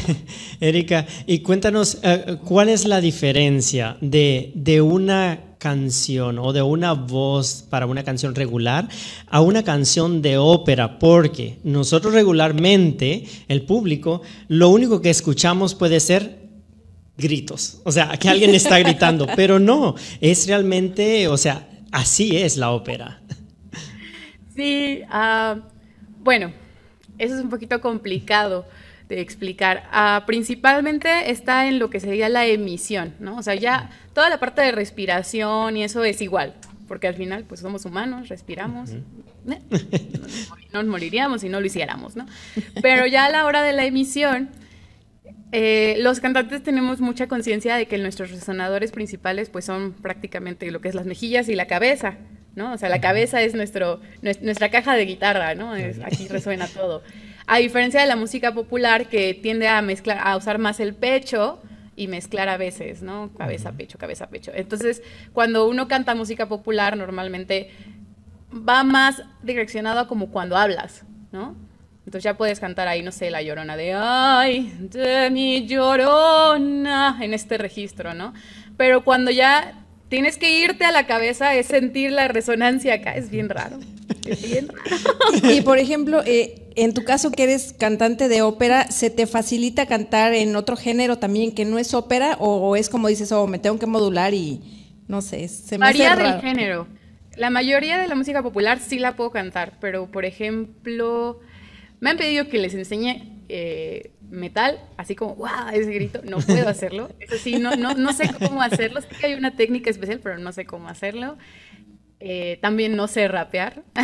[0.60, 6.94] Erika, y cuéntanos, eh, ¿cuál es la diferencia de, de una canción o de una
[6.94, 8.88] voz para una canción regular
[9.28, 10.98] a una canción de ópera?
[10.98, 16.40] Porque nosotros regularmente, el público, lo único que escuchamos puede ser
[17.16, 22.56] gritos, o sea, que alguien está gritando, pero no, es realmente, o sea, así es
[22.56, 23.20] la ópera.
[24.56, 25.56] Sí, ah,
[26.18, 26.52] bueno,
[27.18, 28.66] eso es un poquito complicado
[29.08, 29.88] de explicar.
[29.92, 33.36] Ah, principalmente está en lo que sería la emisión, ¿no?
[33.36, 33.90] O sea, ya
[34.20, 36.52] toda la parte de respiración y eso es igual,
[36.86, 38.90] porque al final, pues somos humanos, respiramos.
[38.90, 39.00] Eh,
[40.72, 42.26] No nos moriríamos si no lo hiciéramos, ¿no?
[42.82, 44.50] Pero ya a la hora de la emisión,
[45.52, 50.80] eh, los cantantes tenemos mucha conciencia de que nuestros resonadores principales pues son prácticamente lo
[50.82, 52.18] que es las mejillas y la cabeza,
[52.54, 52.72] ¿no?
[52.74, 55.74] O sea, la cabeza es nuestro, nues- nuestra caja de guitarra, ¿no?
[55.74, 57.02] Es- aquí resuena todo.
[57.46, 61.60] A diferencia de la música popular que tiende a mezclar, a usar más el pecho
[62.00, 63.30] y mezclar a veces, ¿no?
[63.36, 64.52] Cabeza, pecho, cabeza, pecho.
[64.54, 65.02] Entonces,
[65.34, 67.68] cuando uno canta música popular, normalmente
[68.50, 71.54] va más direccionado a como cuando hablas, ¿no?
[72.06, 77.34] Entonces ya puedes cantar ahí, no sé, la llorona de ay, de mi llorona, en
[77.34, 78.32] este registro, ¿no?
[78.78, 83.30] Pero cuando ya tienes que irte a la cabeza es sentir la resonancia acá, es
[83.30, 83.78] bien raro.
[84.24, 85.52] Es bien raro.
[85.54, 89.86] Y por ejemplo, eh, en tu caso que eres cantante de ópera, ¿se te facilita
[89.86, 92.36] cantar en otro género también que no es ópera?
[92.38, 94.60] ¿O, o es como dices, oh, me tengo que modular y
[95.10, 96.86] no sé, se me Varía hace del género.
[97.36, 101.40] La mayoría de la música popular sí la puedo cantar, pero por ejemplo,
[101.98, 106.68] me han pedido que les enseñe eh, metal, así como, wow, ese grito, no puedo
[106.68, 107.10] hacerlo.
[107.18, 109.00] Eso sí, no, no, no sé cómo hacerlo.
[109.00, 111.36] Sé que hay una técnica especial, pero no sé cómo hacerlo.
[112.22, 113.82] Eh, también no sé rapear.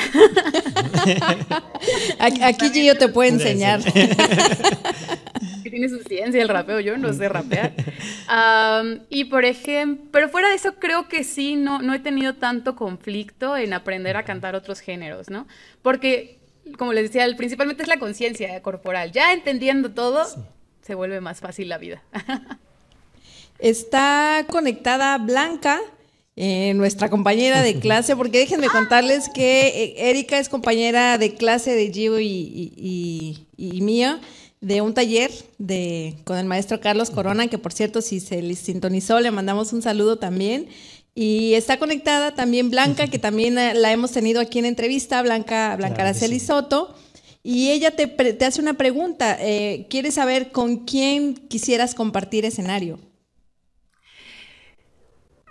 [2.19, 3.81] Aquí, aquí Gio te puede enseñar.
[5.63, 7.75] que tiene su ciencia el rapeo, yo no sé rapear.
[9.11, 12.75] Y por ejemplo, pero fuera de eso creo que sí, no, no he tenido tanto
[12.75, 15.47] conflicto en aprender a cantar otros géneros, ¿no?
[15.83, 16.39] Porque,
[16.79, 19.13] como les decía, principalmente es la conciencia corporal.
[19.13, 20.25] Ya entendiendo todo,
[20.83, 22.03] se vuelve más fácil la vida.
[23.59, 25.81] Está conectada Blanca,
[26.37, 31.75] eh, nuestra compañera de clase, porque déjenme contarles que eh, Erika es compañera de clase
[31.75, 34.21] de Gio y, y, y- y mía
[34.61, 38.59] de un taller de, con el maestro Carlos Corona, que por cierto, si se les
[38.59, 40.69] sintonizó, le mandamos un saludo también.
[41.15, 46.03] Y está conectada también Blanca, que también la hemos tenido aquí en entrevista, Blanca, Blanca
[46.03, 46.47] Claro Araceli sí.
[46.47, 46.95] Soto.
[47.43, 49.37] Y ella te, te hace una pregunta.
[49.41, 52.99] eh, ¿Quieres saber con quién quisieras compartir escenario?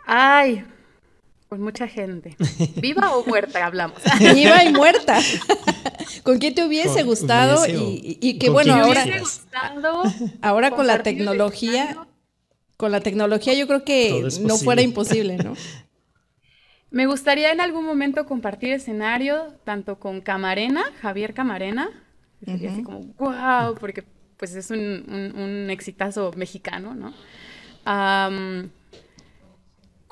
[0.06, 0.64] Ay,
[1.50, 2.36] con mucha gente.
[2.78, 3.98] ¿Viva o muerta hablamos?
[4.20, 5.20] Viva y muerta.
[6.24, 7.62] ¿Con quién te hubiese Con- gustado?
[7.64, 9.06] hubiese o- Y, y que bueno, ahora,
[10.42, 11.98] ahora con la tecnología,
[12.78, 15.54] con la tecnología yo creo que no fuera imposible, ¿no?
[16.92, 21.90] Me gustaría en algún momento compartir escenario tanto con Camarena, Javier Camarena,
[22.44, 24.04] sería así como wow, porque
[24.38, 27.14] pues es un, un, un exitazo mexicano, ¿no?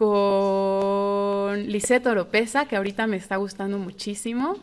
[0.03, 4.57] Con Lisette Oropesa, que ahorita me está gustando muchísimo,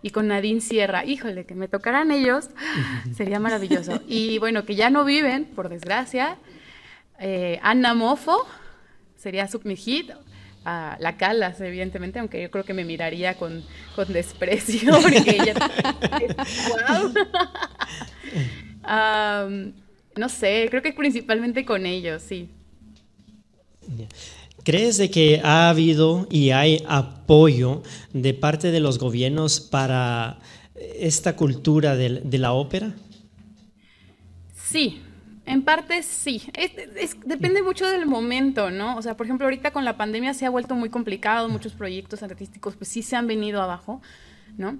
[0.00, 1.04] y con Nadine Sierra.
[1.04, 2.48] Híjole, que me tocaran ellos,
[3.14, 4.00] sería maravilloso.
[4.08, 6.38] Y bueno, que ya no viven, por desgracia.
[7.18, 8.46] Eh, Anna Mofo,
[9.16, 10.12] sería sub mi hit.
[10.64, 13.62] Ah, la Calas, evidentemente, aunque yo creo que me miraría con,
[13.94, 15.54] con desprecio, porque ella
[16.68, 17.12] wow.
[20.16, 22.48] No sé, creo que principalmente con ellos, sí.
[24.64, 27.82] ¿Crees de que ha habido y hay apoyo
[28.12, 30.38] de parte de los gobiernos para
[30.74, 32.92] esta cultura de, la ópera?
[34.54, 35.00] Sí,
[35.46, 36.42] en parte sí.
[37.24, 38.96] Depende mucho del momento, ¿no?
[38.96, 42.22] O sea, por ejemplo, ahorita con la pandemia se ha vuelto muy complicado, muchos proyectos
[42.22, 44.00] artísticos pues sí se han venido abajo,
[44.58, 44.78] ¿no?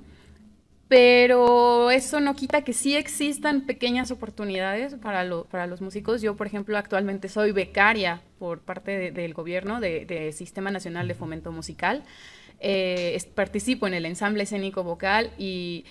[0.91, 6.21] Pero eso no quita que sí existan pequeñas oportunidades para, lo- para los músicos.
[6.21, 11.07] Yo, por ejemplo, actualmente soy becaria por parte de- del gobierno de, de Sistema Nacional
[11.07, 12.03] de Fomento Musical.
[12.59, 15.85] Eh, es- participo en el ensamble escénico vocal y,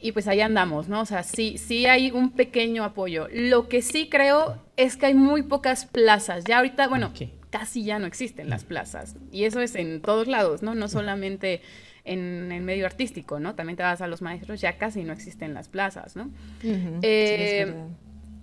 [0.00, 1.00] y pues ahí andamos, ¿no?
[1.00, 3.26] O sea, sí, sí hay un pequeño apoyo.
[3.32, 6.44] Lo que sí creo es que hay muy pocas plazas.
[6.44, 7.12] Ya ahorita, bueno,
[7.50, 9.16] casi ya no existen las plazas.
[9.32, 10.76] Y eso es en todos lados, ¿no?
[10.76, 11.60] No solamente
[12.12, 13.54] en el medio artístico, ¿no?
[13.54, 16.30] También te vas a los maestros, ya casi no existen las plazas, ¿no?
[16.62, 17.86] Eh, es verdad.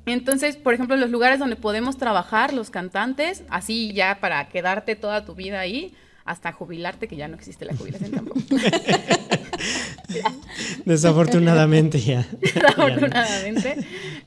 [0.08, 5.26] Entonces, por ejemplo, los lugares donde podemos trabajar, los cantantes, así ya para quedarte toda
[5.26, 5.94] tu vida ahí,
[6.26, 8.40] hasta jubilarte, que ya no existe la jubilación tampoco.
[10.86, 12.26] Desafortunadamente ya.
[12.42, 13.78] Desafortunadamente.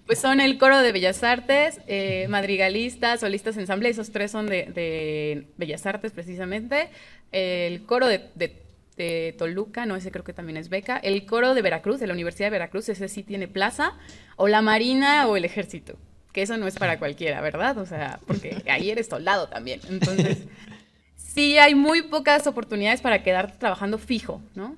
[0.07, 4.64] Pues son el coro de Bellas Artes, eh, madrigalistas, solistas ensamble, esos tres son de,
[4.66, 6.89] de Bellas Artes precisamente.
[7.32, 8.62] El coro de, de-
[8.99, 10.99] de Toluca, no, ese creo que también es beca.
[10.99, 13.94] El coro de Veracruz, de la Universidad de Veracruz, ese sí tiene plaza.
[14.36, 15.96] O la Marina o el Ejército,
[16.32, 17.78] que eso no es para cualquiera, ¿verdad?
[17.78, 19.80] O sea, porque ahí eres soldado también.
[19.88, 20.38] Entonces,
[21.16, 24.76] sí hay muy pocas oportunidades para quedarte trabajando fijo, ¿no?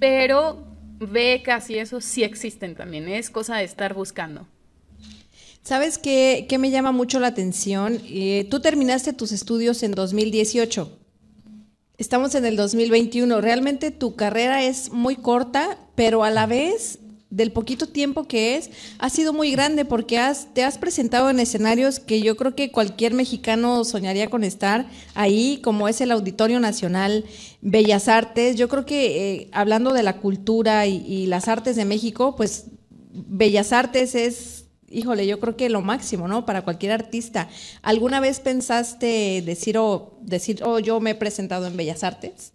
[0.00, 0.66] Pero
[0.98, 4.46] becas y eso sí existen también, es cosa de estar buscando.
[5.62, 8.00] ¿Sabes qué, qué me llama mucho la atención?
[8.08, 10.99] Eh, tú terminaste tus estudios en 2018.
[12.00, 13.42] Estamos en el 2021.
[13.42, 16.98] Realmente tu carrera es muy corta, pero a la vez,
[17.28, 21.38] del poquito tiempo que es, ha sido muy grande porque has, te has presentado en
[21.38, 26.58] escenarios que yo creo que cualquier mexicano soñaría con estar ahí, como es el Auditorio
[26.58, 27.26] Nacional,
[27.60, 28.56] Bellas Artes.
[28.56, 32.68] Yo creo que eh, hablando de la cultura y, y las artes de México, pues
[33.12, 36.44] Bellas Artes es híjole, yo creo que lo máximo, ¿no?
[36.44, 37.48] Para cualquier artista.
[37.82, 42.52] ¿Alguna vez pensaste decir o decir, oh, yo me he presentado en Bellas Artes?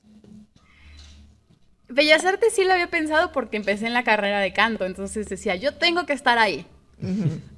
[1.88, 5.56] Bellas Artes sí lo había pensado porque empecé en la carrera de canto, entonces decía,
[5.56, 6.66] yo tengo que estar ahí.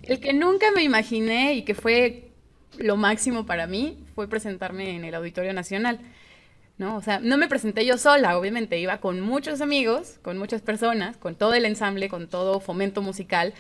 [0.03, 2.31] El que nunca me imaginé y que fue
[2.77, 5.99] lo máximo para mí fue presentarme en el Auditorio Nacional.
[6.77, 6.95] ¿no?
[6.95, 11.17] O sea, no me presenté yo sola, obviamente, iba con muchos amigos, con muchas personas,
[11.17, 13.53] con todo el ensamble, con todo fomento musical,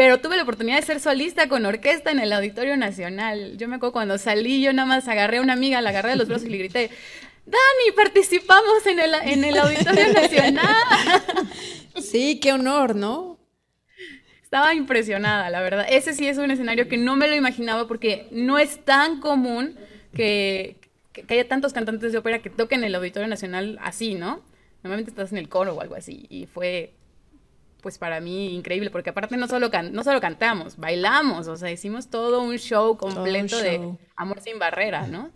[0.00, 3.58] pero tuve la oportunidad de ser solista con orquesta en el Auditorio Nacional.
[3.58, 6.16] Yo me acuerdo cuando salí, yo nada más agarré a una amiga, la agarré de
[6.16, 6.90] los brazos y le grité,
[7.44, 10.74] Dani, participamos en el, en el Auditorio Nacional.
[12.00, 13.36] Sí, qué honor, ¿no?
[14.42, 15.84] Estaba impresionada, la verdad.
[15.86, 19.76] Ese sí es un escenario que no me lo imaginaba porque no es tan común
[20.14, 20.78] que,
[21.12, 24.40] que, que haya tantos cantantes de ópera que toquen el Auditorio Nacional así, ¿no?
[24.82, 26.24] Normalmente estás en el coro o algo así.
[26.30, 26.94] Y fue,
[27.80, 31.70] pues para mí, increíble porque aparte no solo, can no solo cantamos, bailamos, o sea,
[31.70, 33.62] hicimos todo un show completo show.
[33.62, 35.30] de Amor sin barrera, ¿no?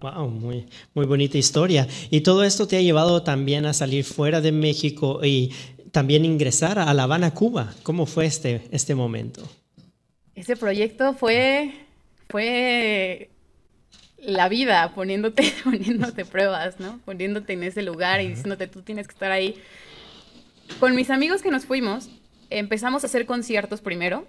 [0.00, 1.86] Wow, muy, muy bonita historia.
[2.10, 5.52] Y todo esto te ha llevado también a salir fuera de México y
[5.92, 7.72] también ingresar a La Habana, Cuba.
[7.82, 9.42] ¿Cómo fue este, este momento?
[10.34, 11.72] Ese proyecto fue,
[12.28, 13.30] fue
[14.18, 17.00] la vida poniéndote, poniéndote pruebas, ¿no?
[17.04, 19.56] Poniéndote en ese lugar y diciéndote tú tienes que estar ahí.
[20.80, 22.08] Con mis amigos que nos fuimos,
[22.50, 24.26] empezamos a hacer conciertos primero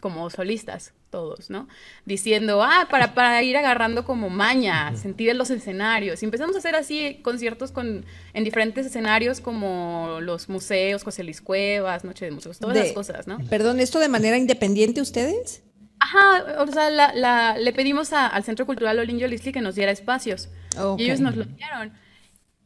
[0.00, 1.66] como solistas todos, ¿no?
[2.04, 6.22] Diciendo, ah, para, para ir agarrando como maña, sentir en los escenarios.
[6.22, 11.40] Y empezamos a hacer así conciertos con, en diferentes escenarios como los museos, José Luis
[11.40, 13.38] Cuevas, Noche de Museos, todas De- las cosas, ¿no?
[13.48, 15.62] Perdón, ¿esto de manera independiente ustedes?
[15.98, 19.74] Ajá, o sea, la- la- le pedimos a- al Centro Cultural Olin Yolisli que nos
[19.74, 20.48] diera espacios.
[20.78, 21.00] Ok.
[21.00, 21.92] Y ellos nos lo dieron.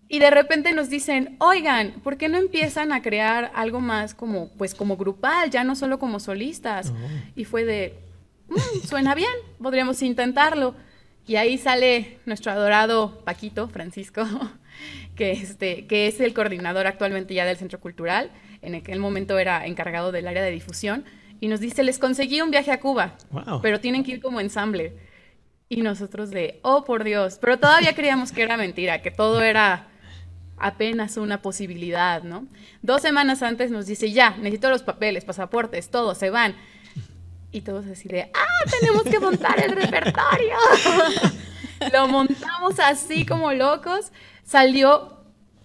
[0.09, 4.51] Y de repente nos dicen, oigan, ¿por qué no empiezan a crear algo más como,
[4.59, 6.93] pues, como grupal, ya no solo como solistas?
[7.35, 7.95] Y fue de,
[8.49, 9.33] "Mm, suena bien,
[9.63, 10.75] podríamos intentarlo.
[11.27, 14.25] Y ahí sale nuestro adorado Paquito, Francisco,
[15.17, 18.31] que, este, que es el coordinador actualmente ya del Centro Cultural.
[18.61, 21.05] En aquel momento era encargado del área de difusión.
[21.41, 23.61] Y nos dice, les conseguí un viaje a Cuba, Wow.
[23.63, 24.93] pero tienen que ir como ensamble.
[25.71, 29.89] Y nosotros de, oh por Dios, pero todavía creíamos que era mentira, que todo era
[30.57, 32.47] apenas una posibilidad, ¿no?
[32.83, 36.55] Dos semanas antes nos dice, ya, necesito los papeles, pasaportes, todo, se van.
[37.53, 40.57] Y todos así de, ah, tenemos que montar el repertorio.
[41.93, 44.11] Lo montamos así como locos,
[44.45, 45.19] salió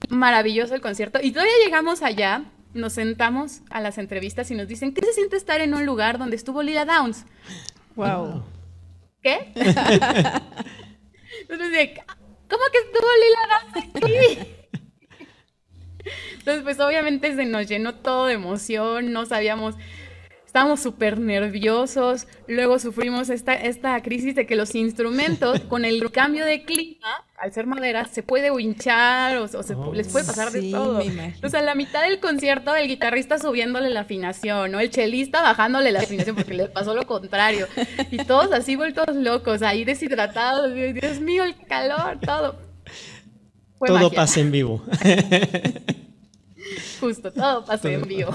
[0.10, 4.94] maravilloso el concierto y todavía llegamos allá, nos sentamos a las entrevistas y nos dicen,
[4.94, 7.26] ¿qué se siente estar en un lugar donde estuvo Lila Downs?
[7.96, 8.44] Wow.
[9.22, 9.52] ¿Qué?
[9.56, 9.82] Entonces,
[12.50, 14.56] ¿cómo que estuvo Lila Downs aquí?
[16.50, 19.76] Entonces, pues obviamente se nos llenó todo de emoción, no sabíamos,
[20.46, 26.46] estábamos súper nerviosos, luego sufrimos esta, esta crisis de que los instrumentos, con el cambio
[26.46, 29.94] de clima, al ser madera, se puede hinchar o, o se, Oh.
[29.94, 31.02] les puede pasar Sí, de todo.
[31.44, 34.80] O sea, a la mitad del concierto, el guitarrista subiéndole la afinación, ¿no?
[34.80, 37.68] El chelista bajándole la afinación porque le pasó lo contrario.
[38.10, 40.74] Y todos así vueltos locos, ahí deshidratados.
[40.74, 42.60] Dios mío, el calor, todo.
[43.78, 44.16] Fue Todo magia.
[44.18, 44.84] pasa en vivo.
[47.00, 48.32] Justo, todo pasó en vivo.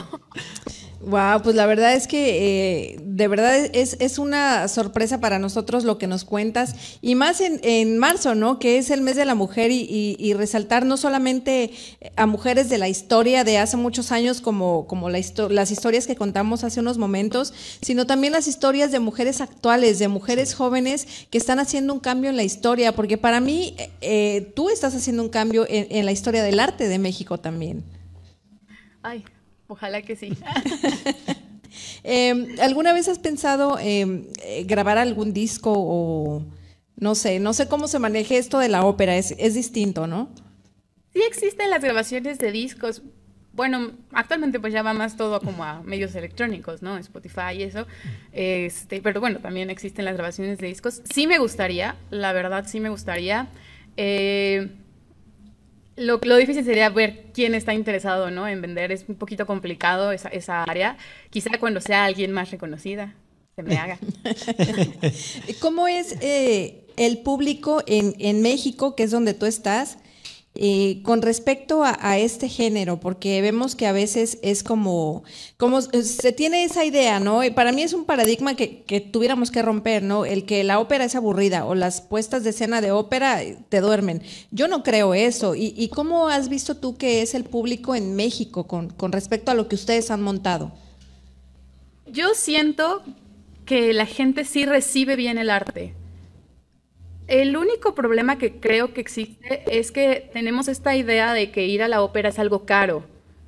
[1.06, 5.84] Wow, pues la verdad es que eh, de verdad es, es una sorpresa para nosotros
[5.84, 8.58] lo que nos cuentas y más en, en marzo, ¿no?
[8.58, 11.72] Que es el mes de la mujer y, y- y resaltar no solamente
[12.16, 16.06] a mujeres de la historia de hace muchos años como, como la histo- las historias
[16.06, 21.06] que contamos hace unos momentos, sino también las historias de mujeres actuales, de mujeres jóvenes
[21.28, 24.94] que están haciendo un cambio en la historia, porque para mí eh, eh, tú estás
[24.94, 27.84] haciendo un cambio en, en la historia del arte de México también.
[29.04, 29.22] Ay,
[29.68, 30.32] ojalá que sí.
[32.06, 36.44] Eh, ¿Alguna vez has pensado eh, eh, grabar algún disco o
[36.96, 40.28] no sé, no sé cómo se maneje esto de la ópera, es, es distinto, ¿no?
[41.12, 43.02] Sí existen las grabaciones de discos.
[43.54, 46.98] Bueno, actualmente pues ya va más todo como a medios electrónicos, ¿no?
[46.98, 47.86] Spotify y eso.
[48.32, 51.02] Este, pero bueno, también existen las grabaciones de discos.
[51.12, 53.48] Sí me gustaría, la verdad sí me gustaría.
[53.96, 54.68] Eh,
[55.96, 58.48] lo, lo difícil sería ver quién está interesado, ¿no?
[58.48, 58.92] En vender.
[58.92, 60.96] Es un poquito complicado esa, esa área.
[61.30, 63.14] Quizá cuando sea alguien más reconocida,
[63.56, 63.98] se me haga.
[65.60, 69.98] ¿Cómo es eh, el público en, en México, que es donde tú estás,
[70.54, 73.00] eh, con respecto a, este género?
[73.00, 75.24] Porque vemos que a veces es como,
[75.56, 77.42] como se tiene esa idea, ¿no?
[77.44, 80.24] Y para mí es un paradigma que, tuviéramos que romper, ¿no?
[80.24, 83.80] El que la ópera es aburrida o las puestas de escena de ópera eh, te
[83.80, 84.22] duermen.
[84.50, 85.54] Yo no creo eso.
[85.54, 89.54] ¿Y, y cómo has visto tú que es el público en México con respecto a
[89.54, 90.72] lo que ustedes han montado?
[92.06, 93.02] Yo siento
[93.64, 95.94] que la gente sí recibe bien el arte.
[97.26, 101.82] El único problema que creo que existe es que tenemos esta idea de que ir
[101.82, 103.04] a la ópera es algo caro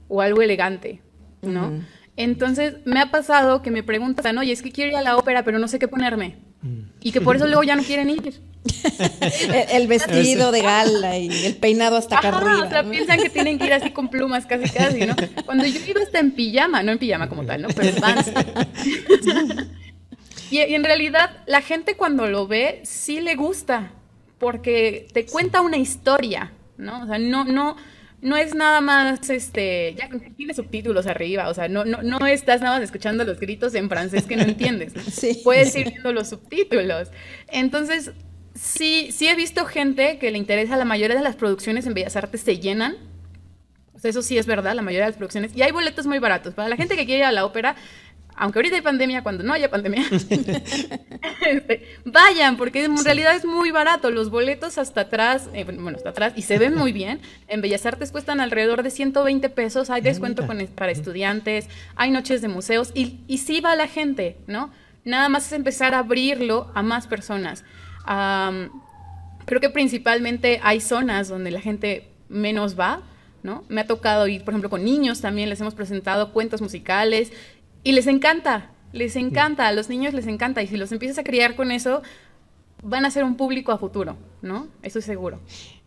[0.09, 1.01] o algo elegante,
[1.43, 1.73] ¿no?
[2.17, 5.45] Entonces me ha pasado que me preguntan, oye, es que quiero ir a la ópera,
[5.45, 6.37] pero no sé qué ponerme.
[7.03, 8.41] Y que por eso luego ya no quieren ir.
[9.21, 12.67] El, el vestido de gala y el peinado hasta acá Ajá, arriba.
[12.67, 12.91] o sea, ¿no?
[12.91, 15.15] piensan que tienen que ir así con plumas casi casi, ¿no?
[15.45, 17.69] Cuando yo iba hasta en pijama, no en pijama como tal, ¿no?
[17.69, 17.97] Pero en.
[20.51, 23.93] y, y en realidad la gente cuando lo ve sí le gusta,
[24.39, 27.03] porque te cuenta una historia, ¿no?
[27.03, 27.77] O sea, no, no,
[28.21, 32.61] no es nada más, este, ya tiene subtítulos arriba, o sea, no, no, no estás
[32.61, 34.93] nada más escuchando los gritos en francés que no entiendes.
[35.13, 35.41] Sí.
[35.45, 37.11] Puedes ir viendo los subtítulos.
[37.49, 38.13] Entonces,
[38.55, 42.17] sí, sí he visto gente que le interesa, la mayoría de las producciones en Bellas
[42.17, 42.97] Artes se llenan.
[43.95, 45.57] O sea, eso sí es verdad, la mayoría de las producciones.
[45.57, 46.53] Y hay boletos muy baratos.
[46.53, 47.77] Para la gente que quiere ir a la ópera,
[48.37, 50.05] aunque ahorita hay pandemia, cuando no haya pandemia,
[51.47, 54.11] este, vayan, porque en realidad es muy barato.
[54.11, 57.21] Los boletos hasta atrás, eh, bueno, hasta atrás, y se ven muy bien.
[57.49, 59.91] En Bellas Artes cuestan alrededor de 120 pesos.
[59.91, 64.37] Hay descuento con- para estudiantes, hay noches de museos, y, y sí va la gente,
[64.47, 64.71] ¿no?
[65.05, 67.65] Nada más es empezar a abrirlo a más personas.
[68.05, 68.71] Am,
[69.45, 73.03] creo que principalmente hay zonas donde la gente menos va,
[73.45, 73.65] ¿no?
[73.69, 77.33] Me ha tocado ir, por ejemplo, con niños también, les hemos presentado cuentos musicales
[77.87, 81.23] y les encanta, Les encanta, a los niños les encanta y si los empiezas a
[81.23, 82.03] criar con eso,
[82.83, 84.67] van a ser un público a futuro, ¿no?
[84.83, 85.39] Eso es seguro.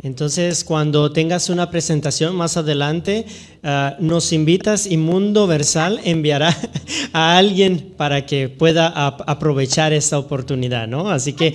[0.01, 3.25] Entonces, cuando tengas una presentación más adelante,
[3.63, 6.55] ah, nos invitas y Mundo Versal enviará
[7.13, 11.09] a alguien para que pueda aprovechar esta oportunidad, ¿no?
[11.09, 11.53] Así que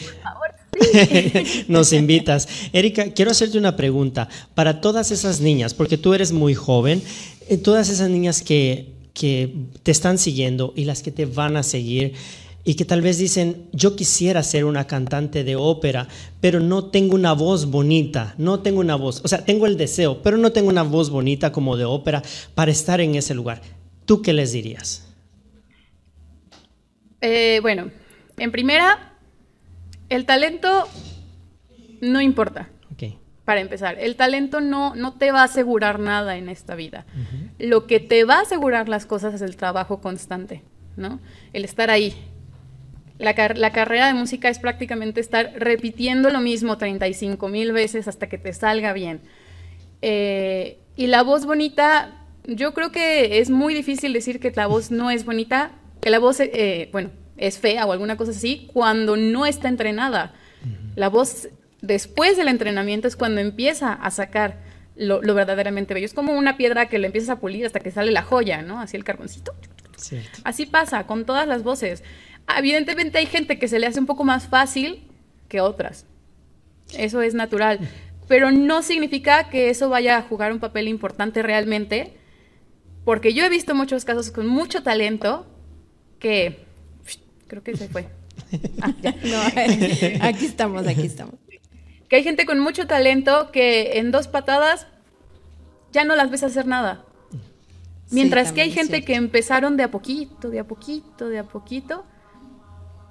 [1.69, 2.49] nos invitas.
[2.73, 4.29] Erika, quiero hacerte una pregunta.
[4.55, 7.03] Para todas esas niñas, porque tú eres muy joven,
[7.49, 11.63] eh, todas esas niñas que, que te están siguiendo y las que te van a
[11.63, 12.15] seguir,
[12.65, 16.09] y que tal vez dicen, yo quisiera ser una cantante de ópera,
[16.41, 20.23] pero no tengo una voz bonita, no tengo una voz, o sea, tengo el deseo,
[20.23, 22.23] pero no tengo una voz bonita como de ópera
[22.55, 23.61] para estar en ese lugar.
[24.07, 25.07] ¿Tú qué les dirías?
[27.21, 27.91] Eh, bueno,
[28.39, 29.15] en primera,
[30.09, 30.89] el talento
[32.01, 32.71] no importa.
[33.45, 37.05] Para empezar, el talento no, no te va a asegurar nada en esta vida.
[37.59, 40.63] Lo que te va a asegurar las cosas es el trabajo constante,
[40.97, 41.21] ¿no?
[41.53, 42.15] El estar ahí,
[43.19, 48.39] la, carrera de música es prácticamente estar repitiendo lo mismo 35 mil veces hasta que
[48.39, 49.21] te salga bien.
[50.03, 54.91] Eh, y la voz bonita, yo creo que es muy difícil decir que la voz
[54.91, 59.17] no es bonita, que la voz, eh, bueno, es fea o alguna cosa así, cuando
[59.17, 60.35] no está entrenada.
[60.97, 61.49] La voz
[61.87, 64.59] después del entrenamiento es cuando empieza a sacar
[64.97, 66.07] lo, verdaderamente bello.
[66.07, 68.81] Es como una piedra que le empiezas a pulir hasta que sale la joya, ¿no?
[68.81, 69.55] Así el carboncito.
[70.45, 72.03] Así pasa con todas las voces.
[72.57, 75.03] Evidentemente hay gente que se le hace un poco más fácil
[75.49, 76.07] que otras.
[76.97, 77.81] Eso es natural.
[78.29, 82.15] Pero no significa que eso vaya a jugar un papel importante realmente,
[83.05, 85.47] porque yo he visto muchos casos con mucho talento
[86.19, 86.65] que
[87.47, 88.07] creo que se fue.
[88.83, 89.41] Ah, no,
[90.21, 91.35] aquí estamos, aquí estamos.
[92.15, 94.87] Que hay gente con mucho talento que en dos patadas
[95.91, 97.05] ya no las ves hacer nada.
[98.13, 102.05] Mientras que hay gente que empezaron de a poquito, de a poquito, de a poquito,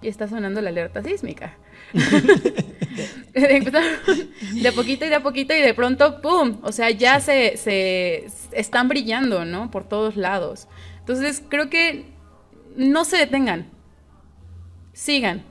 [0.01, 1.57] y está sonando la alerta sísmica.
[3.33, 6.59] de a poquito y de a poquito y de pronto, ¡pum!
[6.63, 9.69] O sea, ya se, se están brillando, ¿no?
[9.69, 10.69] Por todos lados.
[10.99, 12.05] Entonces, creo que
[12.77, 13.69] no se detengan.
[14.93, 15.43] Sigan.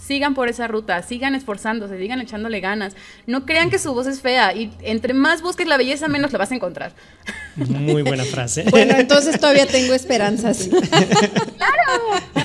[0.00, 2.96] Sigan por esa ruta, sigan esforzándose, sigan echándole ganas.
[3.26, 6.38] No crean que su voz es fea y entre más busques la belleza, menos la
[6.38, 6.92] vas a encontrar.
[7.56, 8.64] Muy buena frase.
[8.70, 10.68] Bueno, entonces todavía tengo esperanzas.
[11.56, 12.39] ¡Claro!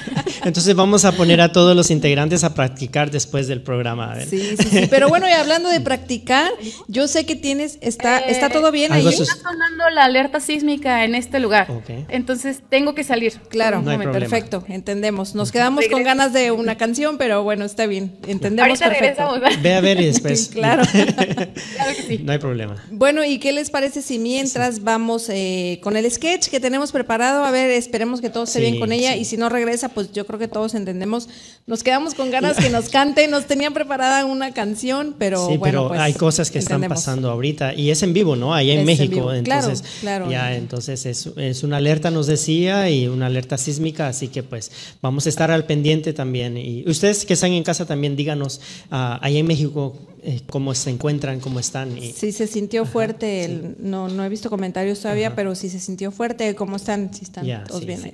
[0.46, 4.16] Entonces vamos a poner a todos los integrantes a practicar después del programa.
[4.22, 4.88] Sí, sí, sí.
[4.90, 6.52] Pero bueno, y hablando de practicar,
[6.88, 9.08] yo sé que tienes, está, eh, está todo bien ahí.
[9.08, 11.68] Está sonando la alerta sísmica en este lugar.
[12.10, 13.34] Entonces tengo que salir.
[13.50, 15.34] Claro, perfecto, entendemos.
[15.34, 19.42] Nos quedamos con ganas de una canción, pero bueno, está bien, entendemos perfecto.
[19.62, 20.50] Ve a ver y después.
[20.50, 20.84] claro.
[20.94, 22.20] claro que sí.
[22.24, 22.76] No hay problema.
[22.92, 27.46] Bueno, ¿y qué les parece si mientras vamos eh, con el sketch que tenemos preparado?
[27.46, 30.26] A ver, esperemos que todo esté bien con ella y si no regresa, pues yo
[30.26, 31.30] creo que todos entendemos.
[31.68, 35.64] Nos quedamos con ganas que nos cante, nos tenían preparada una canción, pero sí, bueno,
[35.64, 38.54] pero pues, hay cosas que están pasando ahorita y es en vivo, ¿no?
[38.54, 43.28] Allá en México, entonces claro, ya entonces es, es, una alerta nos decía y una
[43.28, 44.72] alerta sísmica, así que pues
[45.02, 46.58] vamos a estar al pendiente también.
[46.58, 48.62] Y ustedes que están en casa también díganos
[48.92, 49.96] uh, allá en México
[50.28, 51.96] eh, cómo se encuentran, cómo están.
[51.98, 52.12] Y...
[52.12, 56.56] Sí, se sintió fuerte, no, no he visto comentarios todavía, pero sí se sintió fuerte,
[56.56, 58.12] cómo están, si están todos bien.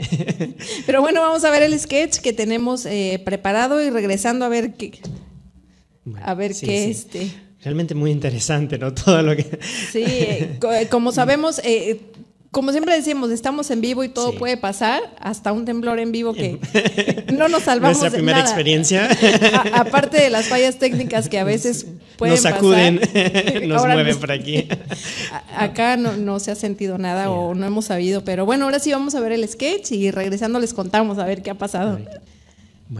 [0.85, 4.73] Pero bueno, vamos a ver el sketch que tenemos eh, preparado y regresando a ver
[4.73, 4.99] qué,
[6.21, 7.31] a ver qué este.
[7.63, 8.93] Realmente muy interesante, ¿no?
[8.93, 9.59] Todo lo que...
[9.91, 10.59] Sí, eh,
[10.89, 11.61] como sabemos,
[12.51, 16.33] como siempre decimos, estamos en vivo y todo puede pasar, hasta un temblor en vivo
[16.33, 16.59] que
[17.33, 19.09] no nos salvamos Nuestra primera experiencia.
[19.73, 21.85] aparte de las fallas técnicas que a veces
[22.17, 22.99] pueden nos sacuden,
[23.67, 24.67] nos mueven por aquí.
[25.55, 29.15] acá no, se ha sentido nada o no hemos sabido, pero bueno, ahora sí vamos
[29.15, 31.99] a ver el sketch y regresando les contamos a ver qué ha pasado.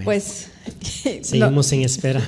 [0.06, 0.48] Pues
[1.22, 2.26] seguimos en espera.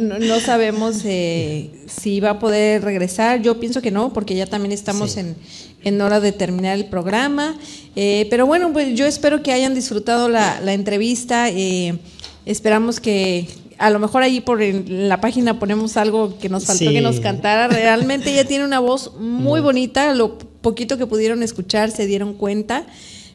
[0.00, 3.40] No, sabemos eh, si va a poder regresar.
[3.40, 5.36] Yo pienso que no, porque ya también estamos en,
[5.82, 7.56] en, hora de terminar el programa.
[7.96, 11.48] Eh, pero bueno, pues yo espero que hayan disfrutado la, entrevista.
[11.50, 11.98] Eh,
[12.46, 13.48] esperamos que
[13.78, 17.68] a lo mejor ahí por la página ponemos algo que nos faltó que nos cantara.
[17.68, 20.14] Realmente ella tiene una voz muy bonita.
[20.14, 22.86] Lo poquito que pudieron escuchar se dieron cuenta.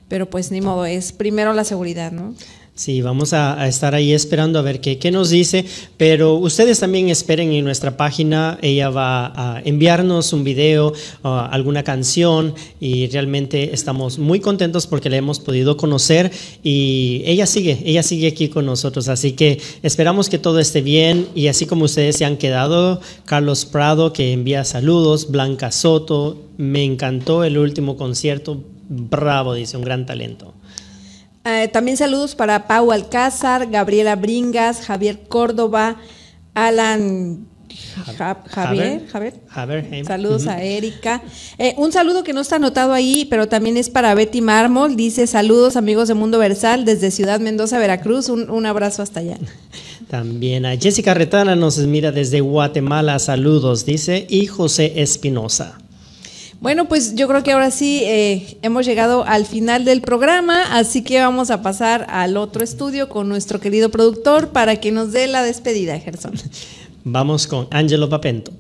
[0.08, 2.36] Pero pues ni modo, es primero la seguridad, ¿no?
[2.76, 5.64] Sí, vamos a, estar ahí esperando a ver qué, qué, nos dice,
[5.96, 12.56] pero ustedes también esperen en nuestra página, ella va a enviarnos un video, alguna canción
[12.80, 16.32] y realmente estamos muy contentos porque la hemos podido conocer
[16.64, 21.28] y ella sigue, ella sigue aquí con nosotros, así que esperamos que todo esté bien
[21.36, 26.84] y así como ustedes se han quedado, Carlos Prado que envía saludos, Blanca Soto, me
[26.84, 30.56] encantó el último concierto, bravo, dice, un gran talento.
[31.46, 35.98] Eh, también saludos para Pau Alcázar, Gabriela Bringas, Javier Córdoba,
[36.54, 37.48] Alan
[38.18, 39.34] Ja- Javier, Javier.
[40.06, 41.22] Saludos a Erika.
[41.58, 44.96] Eh, un saludo que no está anotado ahí, pero también es para Betty Mármol.
[44.96, 48.30] Dice saludos amigos de Mundo Versal desde Ciudad Mendoza, Veracruz.
[48.30, 49.38] Un, un abrazo hasta allá.
[50.10, 55.80] También a Jessica Retana nos mira desde Guatemala, saludos, dice, y José Espinosa.
[56.64, 61.04] Bueno, pues yo creo que ahora sí eh, hemos llegado al final del programa, así
[61.04, 65.28] que vamos a pasar al otro estudio con nuestro querido productor para que nos dé
[65.28, 66.32] la despedida, Gerson.
[67.04, 68.54] Vamos con Angelo Papento.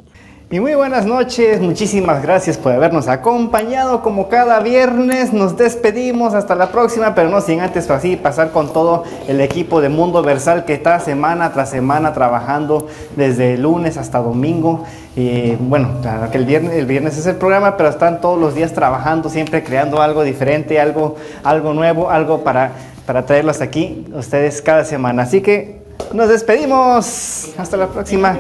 [0.54, 5.34] Y muy buenas noches, muchísimas gracias por habernos acompañado como cada viernes.
[5.34, 9.82] Nos despedimos hasta la próxima, pero no sin antes así pasar con todo el equipo
[9.82, 14.84] de Mundo Versal que está semana tras semana trabajando desde lunes hasta domingo.
[15.16, 18.54] Y bueno, claro que el viernes, el viernes es el programa, pero están todos los
[18.54, 22.74] días trabajando, siempre creando algo diferente, algo, algo nuevo, algo para,
[23.08, 25.24] para traerlos aquí ustedes cada semana.
[25.24, 25.83] Así que
[26.14, 27.50] nos despedimos.
[27.58, 28.38] Hasta la próxima.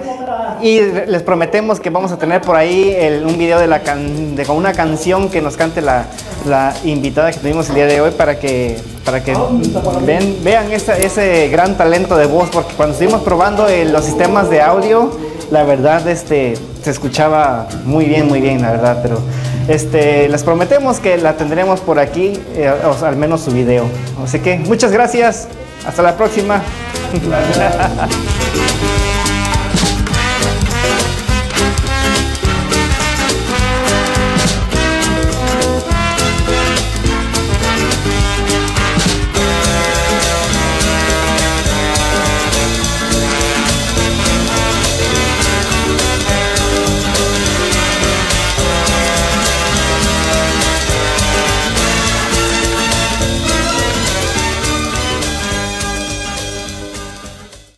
[0.61, 2.95] Y les prometemos que vamos a tener por ahí
[3.25, 6.05] un video de, la can- de una canción que nos cante la,
[6.45, 9.33] la invitada que tuvimos el día de hoy para que, para que
[10.43, 12.49] vean esa- ese gran talento de voz.
[12.49, 15.11] Porque cuando estuvimos probando los sistemas de audio,
[15.51, 18.99] la verdad este, se escuchaba muy bien, muy bien, la verdad.
[19.01, 19.19] Pero
[19.67, 23.85] este, les prometemos que la tendremos por aquí, eh, o al menos su video.
[24.23, 25.47] Así que muchas gracias.
[25.85, 26.61] Hasta la próxima.